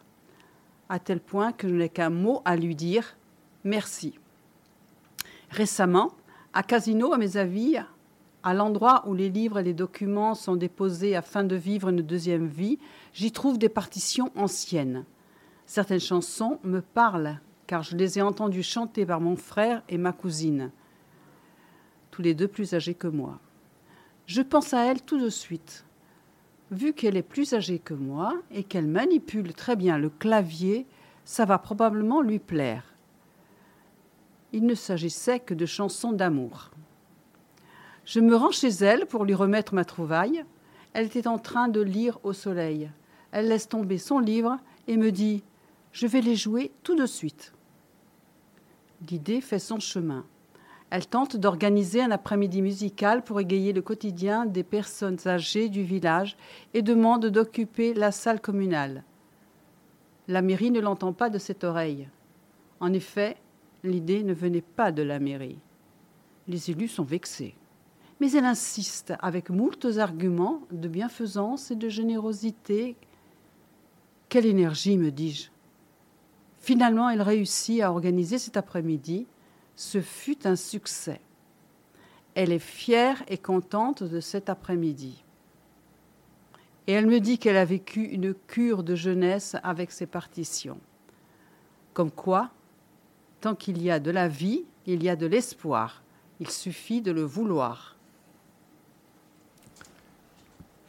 [0.90, 3.16] à tel point que je n'ai qu'un mot à lui dire
[3.64, 4.20] merci.
[5.50, 6.12] Récemment,
[6.52, 7.78] à Casino, à mes avis,
[8.44, 12.48] à l'endroit où les livres et les documents sont déposés afin de vivre une deuxième
[12.48, 12.78] vie,
[13.14, 15.06] j'y trouve des partitions anciennes.
[15.66, 20.12] Certaines chansons me parlent, car je les ai entendues chanter par mon frère et ma
[20.12, 20.72] cousine,
[22.12, 23.40] tous les deux plus âgés que moi.
[24.26, 25.86] Je pense à elle tout de suite.
[26.70, 30.86] Vu qu'elle est plus âgée que moi et qu'elle manipule très bien le clavier,
[31.24, 32.84] ça va probablement lui plaire.
[34.52, 36.72] Il ne s'agissait que de chansons d'amour.
[38.06, 40.44] Je me rends chez elle pour lui remettre ma trouvaille.
[40.94, 42.92] Elle était en train de lire au soleil.
[43.32, 45.44] Elle laisse tomber son livre et me dit
[45.92, 47.54] Je vais les jouer tout de suite.
[49.10, 50.26] L'idée fait son chemin.
[50.90, 56.38] Elle tente d'organiser un après-midi musical pour égayer le quotidien des personnes âgées du village
[56.74, 59.04] et demande d'occuper la salle communale.
[60.28, 62.08] La mairie ne l'entend pas de cette oreille.
[62.80, 63.38] En effet,
[63.84, 65.58] l'idée ne venait pas de la mairie.
[66.48, 67.56] Les élus sont vexés.
[68.20, 72.96] Mais elle insiste avec moultes arguments de bienfaisance et de générosité.
[74.30, 75.50] Quelle énergie, me dis-je.
[76.60, 79.28] Finalement, elle réussit à organiser cet après-midi
[79.76, 81.20] ce fut un succès.
[82.36, 85.24] Elle est fière et contente de cet après-midi.
[86.88, 90.80] Et elle me dit qu'elle a vécu une cure de jeunesse avec ses partitions.
[91.94, 92.50] Comme quoi,
[93.42, 96.04] tant qu'il y a de la vie, il y a de l'espoir.
[96.40, 97.93] Il suffit de le vouloir.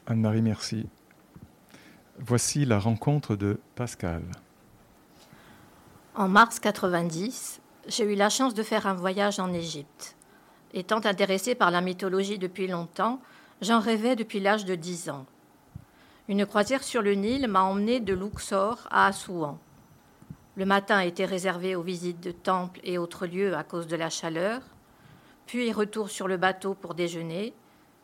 [0.07, 0.87] Anne-Marie, merci.
[2.19, 4.23] Voici la rencontre de Pascal.
[6.15, 10.15] En mars 90, j'ai eu la chance de faire un voyage en Égypte.
[10.75, 13.21] Étant intéressée par la mythologie depuis longtemps,
[13.63, 15.25] j'en rêvais depuis l'âge de dix ans.
[16.29, 19.59] Une croisière sur le Nil m'a emmené de Luxor à Assouan.
[20.57, 24.11] Le matin était réservé aux visites de temples et autres lieux à cause de la
[24.11, 24.61] chaleur,
[25.47, 27.55] puis retour sur le bateau pour déjeuner,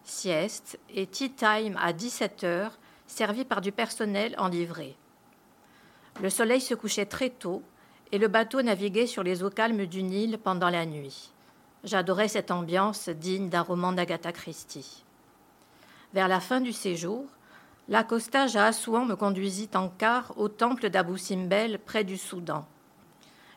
[0.04, 4.96] sieste et tea time à 17 heures, servi par du personnel en livrée.
[6.22, 7.62] Le soleil se couchait très tôt
[8.12, 11.32] et le bateau naviguait sur les eaux calmes du Nil pendant la nuit.
[11.84, 15.04] J'adorais cette ambiance digne d'un roman d'Agatha Christie.
[16.12, 17.24] Vers la fin du séjour,
[17.88, 22.66] l'accostage à Assouan me conduisit en car au temple d'Abou Simbel près du Soudan.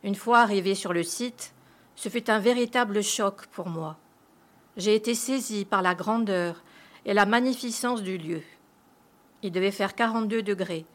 [0.03, 1.53] Une fois arrivé sur le site,
[1.95, 3.97] ce fut un véritable choc pour moi.
[4.77, 6.63] J'ai été saisie par la grandeur
[7.05, 8.41] et la magnificence du lieu.
[9.41, 10.85] Il devait faire 42 degrés,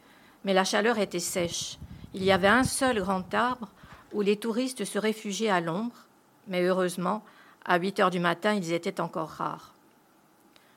[0.43, 1.77] mais la chaleur était sèche
[2.13, 3.69] il y avait un seul grand arbre
[4.13, 6.07] où les touristes se réfugiaient à l'ombre,
[6.47, 7.23] mais heureusement,
[7.65, 9.73] à 8 heures du matin, ils étaient encore rares.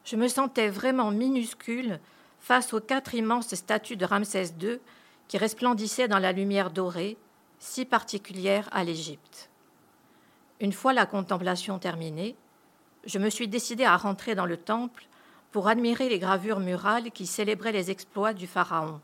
[0.05, 2.00] Je me sentais vraiment minuscule
[2.40, 4.78] face aux quatre immenses statues de Ramsès II
[5.28, 7.16] qui resplendissaient dans la lumière dorée,
[7.59, 9.48] si particulière à l'Égypte.
[10.61, 12.36] Une fois la contemplation terminée,
[13.05, 15.05] je me suis décidé à rentrer dans le temple
[15.50, 19.00] pour admirer les gravures murales qui célébraient les exploits du pharaon.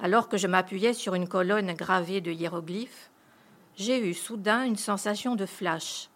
[0.00, 3.10] Alors que je m'appuyais sur une colonne gravée de hiéroglyphes,
[3.76, 6.08] j'ai eu soudain une sensation de flash,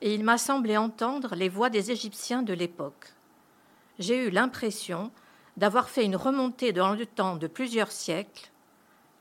[0.00, 3.12] et il m'a semblé entendre les voix des Égyptiens de l'époque.
[3.98, 5.10] J'ai eu l'impression
[5.56, 8.50] d'avoir fait une remontée dans le temps de plusieurs siècles.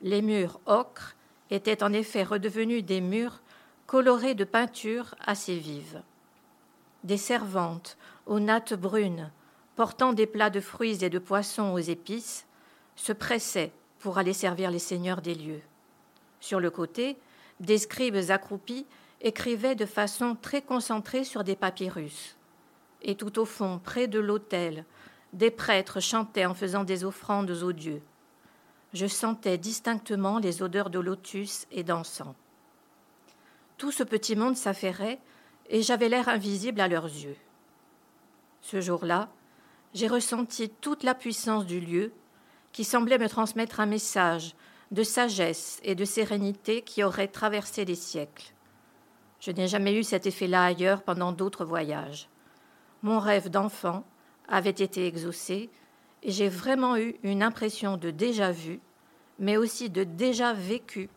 [0.01, 1.15] Les murs ocre
[1.49, 3.41] étaient en effet redevenus des murs
[3.85, 6.01] colorés de peintures assez vives.
[7.03, 9.31] Des servantes aux nattes brunes,
[9.75, 12.45] portant des plats de fruits et de poissons aux épices,
[12.95, 15.61] se pressaient pour aller servir les seigneurs des lieux.
[16.39, 17.17] Sur le côté,
[17.59, 18.85] des scribes accroupis
[19.21, 22.35] écrivaient de façon très concentrée sur des papyrus.
[23.01, 24.85] Et tout au fond, près de l'autel,
[25.33, 28.01] des prêtres chantaient en faisant des offrandes aux dieux.
[28.93, 32.35] Je sentais distinctement les odeurs de lotus et d'encens.
[33.77, 35.19] Tout ce petit monde s'affairait
[35.71, 37.37] et j'avais l'air invisible à leurs yeux.
[38.61, 39.29] Ce jour-là,
[39.93, 42.11] j'ai ressenti toute la puissance du lieu
[42.73, 44.53] qui semblait me transmettre un message
[44.91, 48.53] de sagesse et de sérénité qui aurait traversé les siècles.
[49.39, 52.29] Je n'ai jamais eu cet effet-là ailleurs pendant d'autres voyages.
[53.01, 54.03] Mon rêve d'enfant
[54.47, 55.69] avait été exaucé
[56.21, 58.81] et j'ai vraiment eu une impression de déjà vu,
[59.39, 61.09] mais aussi de déjà vécu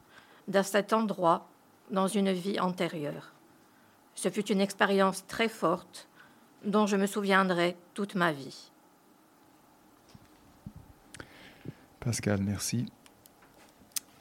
[0.47, 1.49] dans cet endroit
[1.91, 3.34] dans une vie antérieure.
[4.15, 6.09] Ce fut une expérience très forte
[6.65, 8.71] dont je me souviendrai toute ma vie.
[12.01, 12.87] Pascal, merci.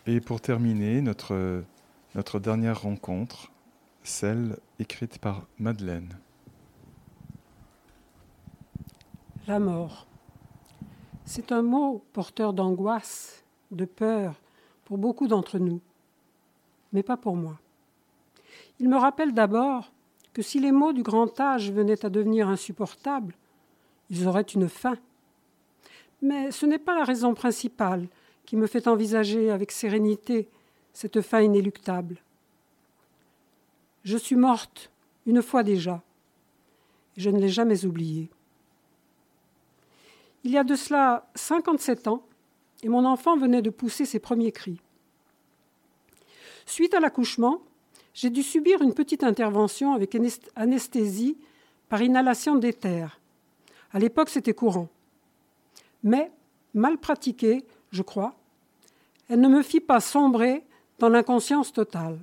[0.06, 1.64] Et pour terminer, notre,
[2.16, 3.52] notre dernière rencontre,
[4.04, 6.18] celle écrite par Madeleine.
[9.48, 10.08] La mort.
[11.26, 14.36] C'est un mot porteur d'angoisse, de peur
[14.86, 15.82] pour beaucoup d'entre nous,
[16.92, 17.60] mais pas pour moi.
[18.80, 19.92] Il me rappelle d'abord
[20.34, 23.36] que si les mots du grand âge venaient à devenir insupportables,
[24.10, 24.98] ils auraient une fin.
[26.22, 28.08] Mais ce n'est pas la raison principale
[28.46, 30.50] qui me fait envisager avec sérénité
[30.94, 32.18] cette fin inéluctable.
[34.04, 34.92] Je suis morte
[35.26, 36.02] une fois déjà,
[37.16, 38.30] et je ne l'ai jamais oubliée.
[40.44, 42.26] Il y a de cela 57 ans,
[42.84, 44.82] et mon enfant venait de pousser ses premiers cris.
[46.66, 47.62] Suite à l'accouchement,
[48.14, 50.16] j'ai dû subir une petite intervention avec
[50.56, 51.38] anesthésie
[51.90, 53.20] par inhalation d'éther.
[53.92, 54.90] À l'époque, c'était courant.
[56.04, 56.32] Mais,
[56.74, 58.36] mal pratiquée, je crois,
[59.30, 60.64] elle ne me fit pas sombrer
[61.00, 62.20] dans l'inconscience totale.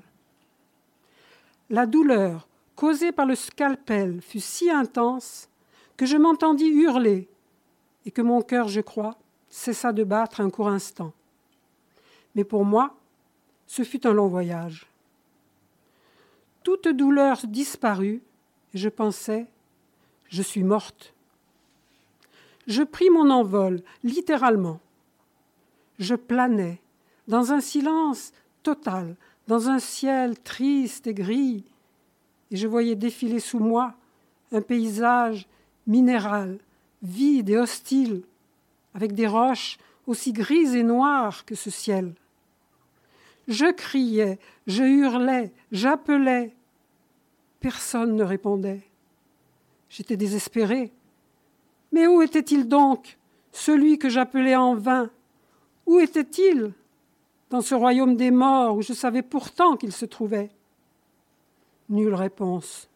[1.70, 5.48] La douleur causée par le scalpel fut si intense
[5.96, 7.28] que je m'entendis hurler
[8.06, 9.18] et que mon cœur, je crois,
[9.48, 11.12] cessa de battre un court instant.
[12.34, 12.96] Mais pour moi,
[13.66, 14.89] ce fut un long voyage.
[16.62, 18.22] Toute douleur disparut,
[18.74, 19.46] et je pensais,
[20.28, 21.14] je suis morte.
[22.66, 24.80] Je pris mon envol, littéralement.
[25.98, 26.80] Je planais,
[27.28, 28.32] dans un silence
[28.62, 29.16] total,
[29.48, 31.64] dans un ciel triste et gris,
[32.50, 33.94] et je voyais défiler sous moi
[34.52, 35.46] un paysage
[35.86, 36.58] minéral,
[37.02, 38.22] vide et hostile,
[38.94, 42.14] avec des roches aussi grises et noires que ce ciel.
[43.48, 46.54] Je criais, je hurlais, j'appelais.
[47.60, 48.82] Personne ne répondait.
[49.88, 50.92] J'étais désespéré.
[51.92, 53.18] Mais où était-il donc,
[53.52, 55.10] celui que j'appelais en vain?
[55.86, 56.72] Où était-il
[57.50, 60.50] dans ce royaume des morts où je savais pourtant qu'il se trouvait?
[61.88, 62.88] Nulle réponse.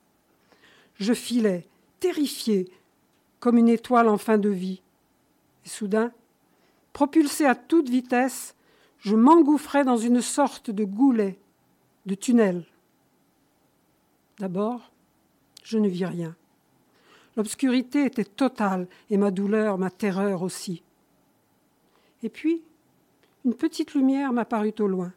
[0.95, 1.67] Je filais,
[1.99, 2.71] terrifié,
[3.41, 4.81] comme une étoile en fin de vie.
[5.67, 6.13] Et soudain,
[6.93, 8.54] propulsé à toute vitesse,
[9.05, 11.39] je m'engouffrais dans une sorte de goulet,
[12.07, 12.65] de tunnel.
[14.39, 14.91] D'abord,
[15.63, 16.35] je ne vis rien.
[17.37, 20.83] L'obscurité était totale et ma douleur, ma terreur aussi.
[22.23, 22.63] Et puis,
[23.45, 25.13] une petite lumière m'apparut au loin.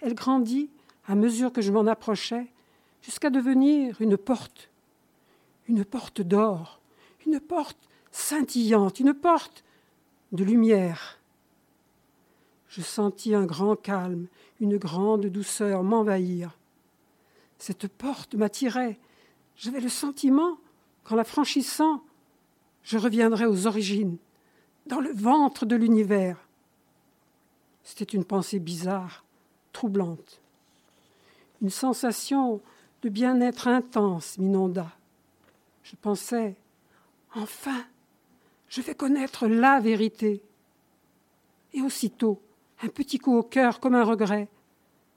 [0.00, 0.70] Elle grandit
[1.08, 2.46] à mesure que je m'en approchais
[3.02, 4.70] jusqu'à devenir une porte,
[5.68, 6.78] une porte d'or,
[7.26, 9.64] une porte scintillante, une porte
[10.30, 11.19] de lumière.
[12.70, 14.28] Je sentis un grand calme,
[14.60, 16.56] une grande douceur m'envahir.
[17.58, 18.98] Cette porte m'attirait.
[19.56, 20.56] J'avais le sentiment
[21.02, 22.04] qu'en la franchissant,
[22.84, 24.16] je reviendrais aux origines,
[24.86, 26.38] dans le ventre de l'univers.
[27.82, 29.24] C'était une pensée bizarre,
[29.72, 30.40] troublante.
[31.60, 32.60] Une sensation
[33.02, 34.92] de bien-être intense m'inonda.
[35.82, 36.54] Je pensais,
[37.34, 37.84] enfin,
[38.68, 40.40] je vais connaître la vérité.
[41.72, 42.40] Et aussitôt,
[42.82, 44.48] un petit coup au cœur comme un regret.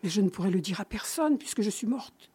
[0.02, 2.30] Mais je ne pourrais le dire à personne puisque je suis morte.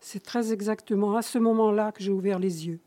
[0.00, 2.80] C'est très exactement à ce moment-là que j'ai ouvert les yeux.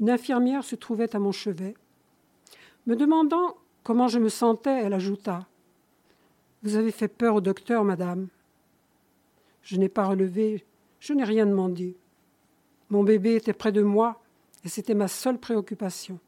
[0.00, 1.74] Une infirmière se trouvait à mon chevet.
[2.86, 5.46] Me demandant comment je me sentais, elle ajouta
[6.62, 8.28] Vous avez fait peur au docteur, madame.
[9.62, 10.64] Je n'ai pas relevé,
[11.00, 11.96] je n'ai rien demandé.
[12.90, 14.22] Mon bébé était près de moi
[14.64, 16.18] et c'était ma seule préoccupation.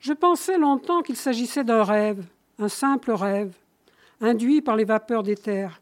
[0.00, 2.24] Je pensais longtemps qu'il s'agissait d'un rêve,
[2.58, 3.54] un simple rêve,
[4.22, 5.80] induit par les vapeurs d'éther,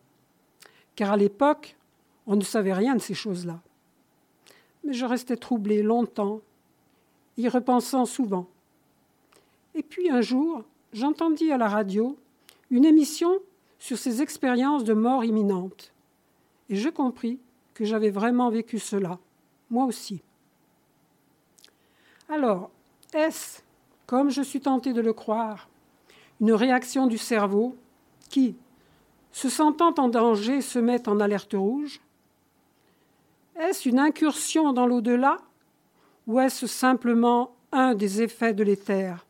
[0.97, 1.77] car à l'époque,
[2.27, 3.61] on ne savait rien de ces choses-là.
[4.83, 6.41] Mais je restais troublé longtemps,
[7.37, 8.49] y repensant souvent.
[9.77, 12.19] Et puis un jour, j'entendis à la radio
[12.71, 13.39] une émission
[13.79, 15.93] sur ces expériences de mort imminente,
[16.69, 17.39] et je compris
[17.73, 19.21] que j'avais vraiment vécu cela,
[19.71, 20.21] moi aussi.
[22.29, 22.71] Alors,
[23.15, 23.63] est-ce
[24.09, 25.69] comme je suis tenté de le croire,
[26.41, 27.77] une réaction du cerveau
[28.31, 28.57] qui,
[29.33, 32.01] se sentant en danger, se met en alerte rouge
[33.55, 35.37] Est-ce une incursion dans l'au-delà
[36.27, 39.27] ou est-ce simplement un des effets de l'éther?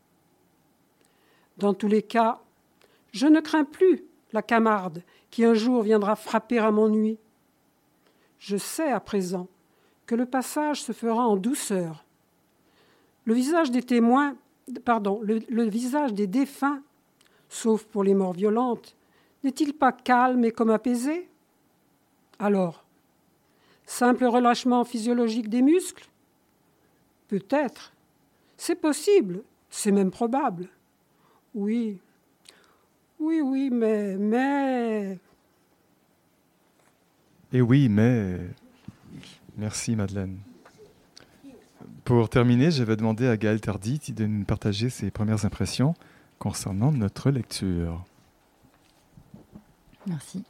[1.57, 2.41] Dans tous les cas,
[3.11, 5.03] je ne crains plus la camarde
[5.33, 7.19] qui un jour viendra frapper à mon nuit.
[8.39, 9.49] Je sais à présent
[10.07, 12.05] que le passage se fera en douceur.
[13.25, 14.37] Le visage des témoins
[14.85, 16.83] pardon, le, visage des défunts,
[17.49, 18.97] sauf pour les morts violentes,
[19.45, 21.29] n'est-il pas calme et comme apaisé?
[22.39, 22.85] Alors,
[23.85, 26.09] simple relâchement physiologique des muscles?
[27.29, 27.93] Peut-être.
[28.57, 30.69] C'est possible, c'est même probable.
[31.55, 31.99] Oui,
[33.21, 35.19] oui, oui, mais, mais...
[37.53, 38.39] Et oui, mais...
[39.57, 40.39] Merci Madeleine
[42.09, 45.93] Pour terminer, je vais demander à Gaël Tardy de nous partager ses premières impressions
[46.39, 48.03] concernant notre lecture.
[50.07, 50.43] Merci.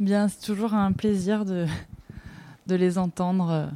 [0.00, 1.66] Bien, c'est toujours un plaisir de,
[2.66, 3.66] les entendre euh,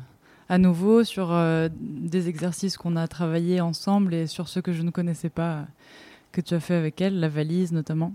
[0.48, 4.80] à nouveau sur euh, des exercices qu'on a travaillés ensemble et sur ceux que je
[4.80, 5.62] ne connaissais pas, euh,
[6.32, 8.14] que tu as fait avec elle, la valise notamment.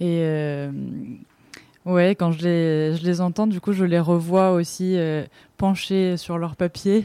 [0.00, 0.24] Et
[1.84, 4.96] ouais, quand je les, je les entends, du coup, je les revois aussi
[5.56, 7.04] penchés sur leur papier,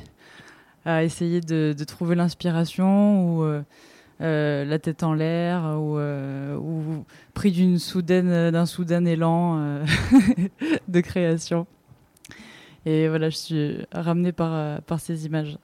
[0.85, 3.63] à essayer de, trouver l'inspiration ou
[4.21, 7.03] euh, la tête en l'air ou, euh, ou
[7.33, 9.85] pris d'une soudaine d'un soudain élan euh,
[10.87, 11.67] de création.
[12.85, 15.57] Et voilà, je suis ramenée par, par ces images.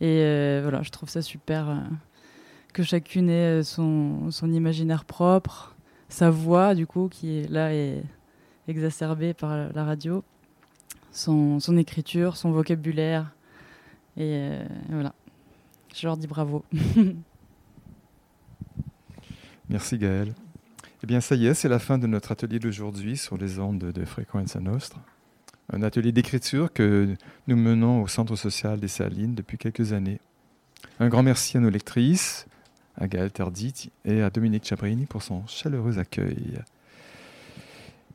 [0.00, 1.82] Et voilà, je trouve ça super
[2.72, 5.74] que chacune ait son, son imaginaire propre,
[6.08, 8.02] sa voix, du coup, qui est là est
[8.68, 10.22] exacerbée par la radio,
[11.12, 13.32] son écriture, son vocabulaire.
[14.20, 14.58] Et
[14.90, 15.14] voilà,
[15.94, 16.62] je leur dis bravo.
[19.70, 20.34] Merci Gaël.
[21.02, 23.78] Eh bien, ça y est, c'est la fin de notre atelier d'aujourd'hui sur les ondes
[23.78, 24.98] de Fréquence Nostre.
[25.72, 27.16] Un atelier d'écriture que
[27.46, 30.20] nous menons au Centre social des Salines depuis quelques années.
[30.98, 32.46] Un grand merci à nos lectrices,
[32.98, 36.60] à Gaël Tardit et à Dominique Chaprini pour son chaleureux accueil.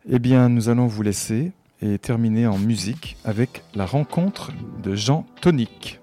[0.08, 1.52] Eh bien, nous allons vous laisser
[1.86, 4.52] et terminer en musique avec la rencontre
[4.84, 6.00] de Jean Tonique.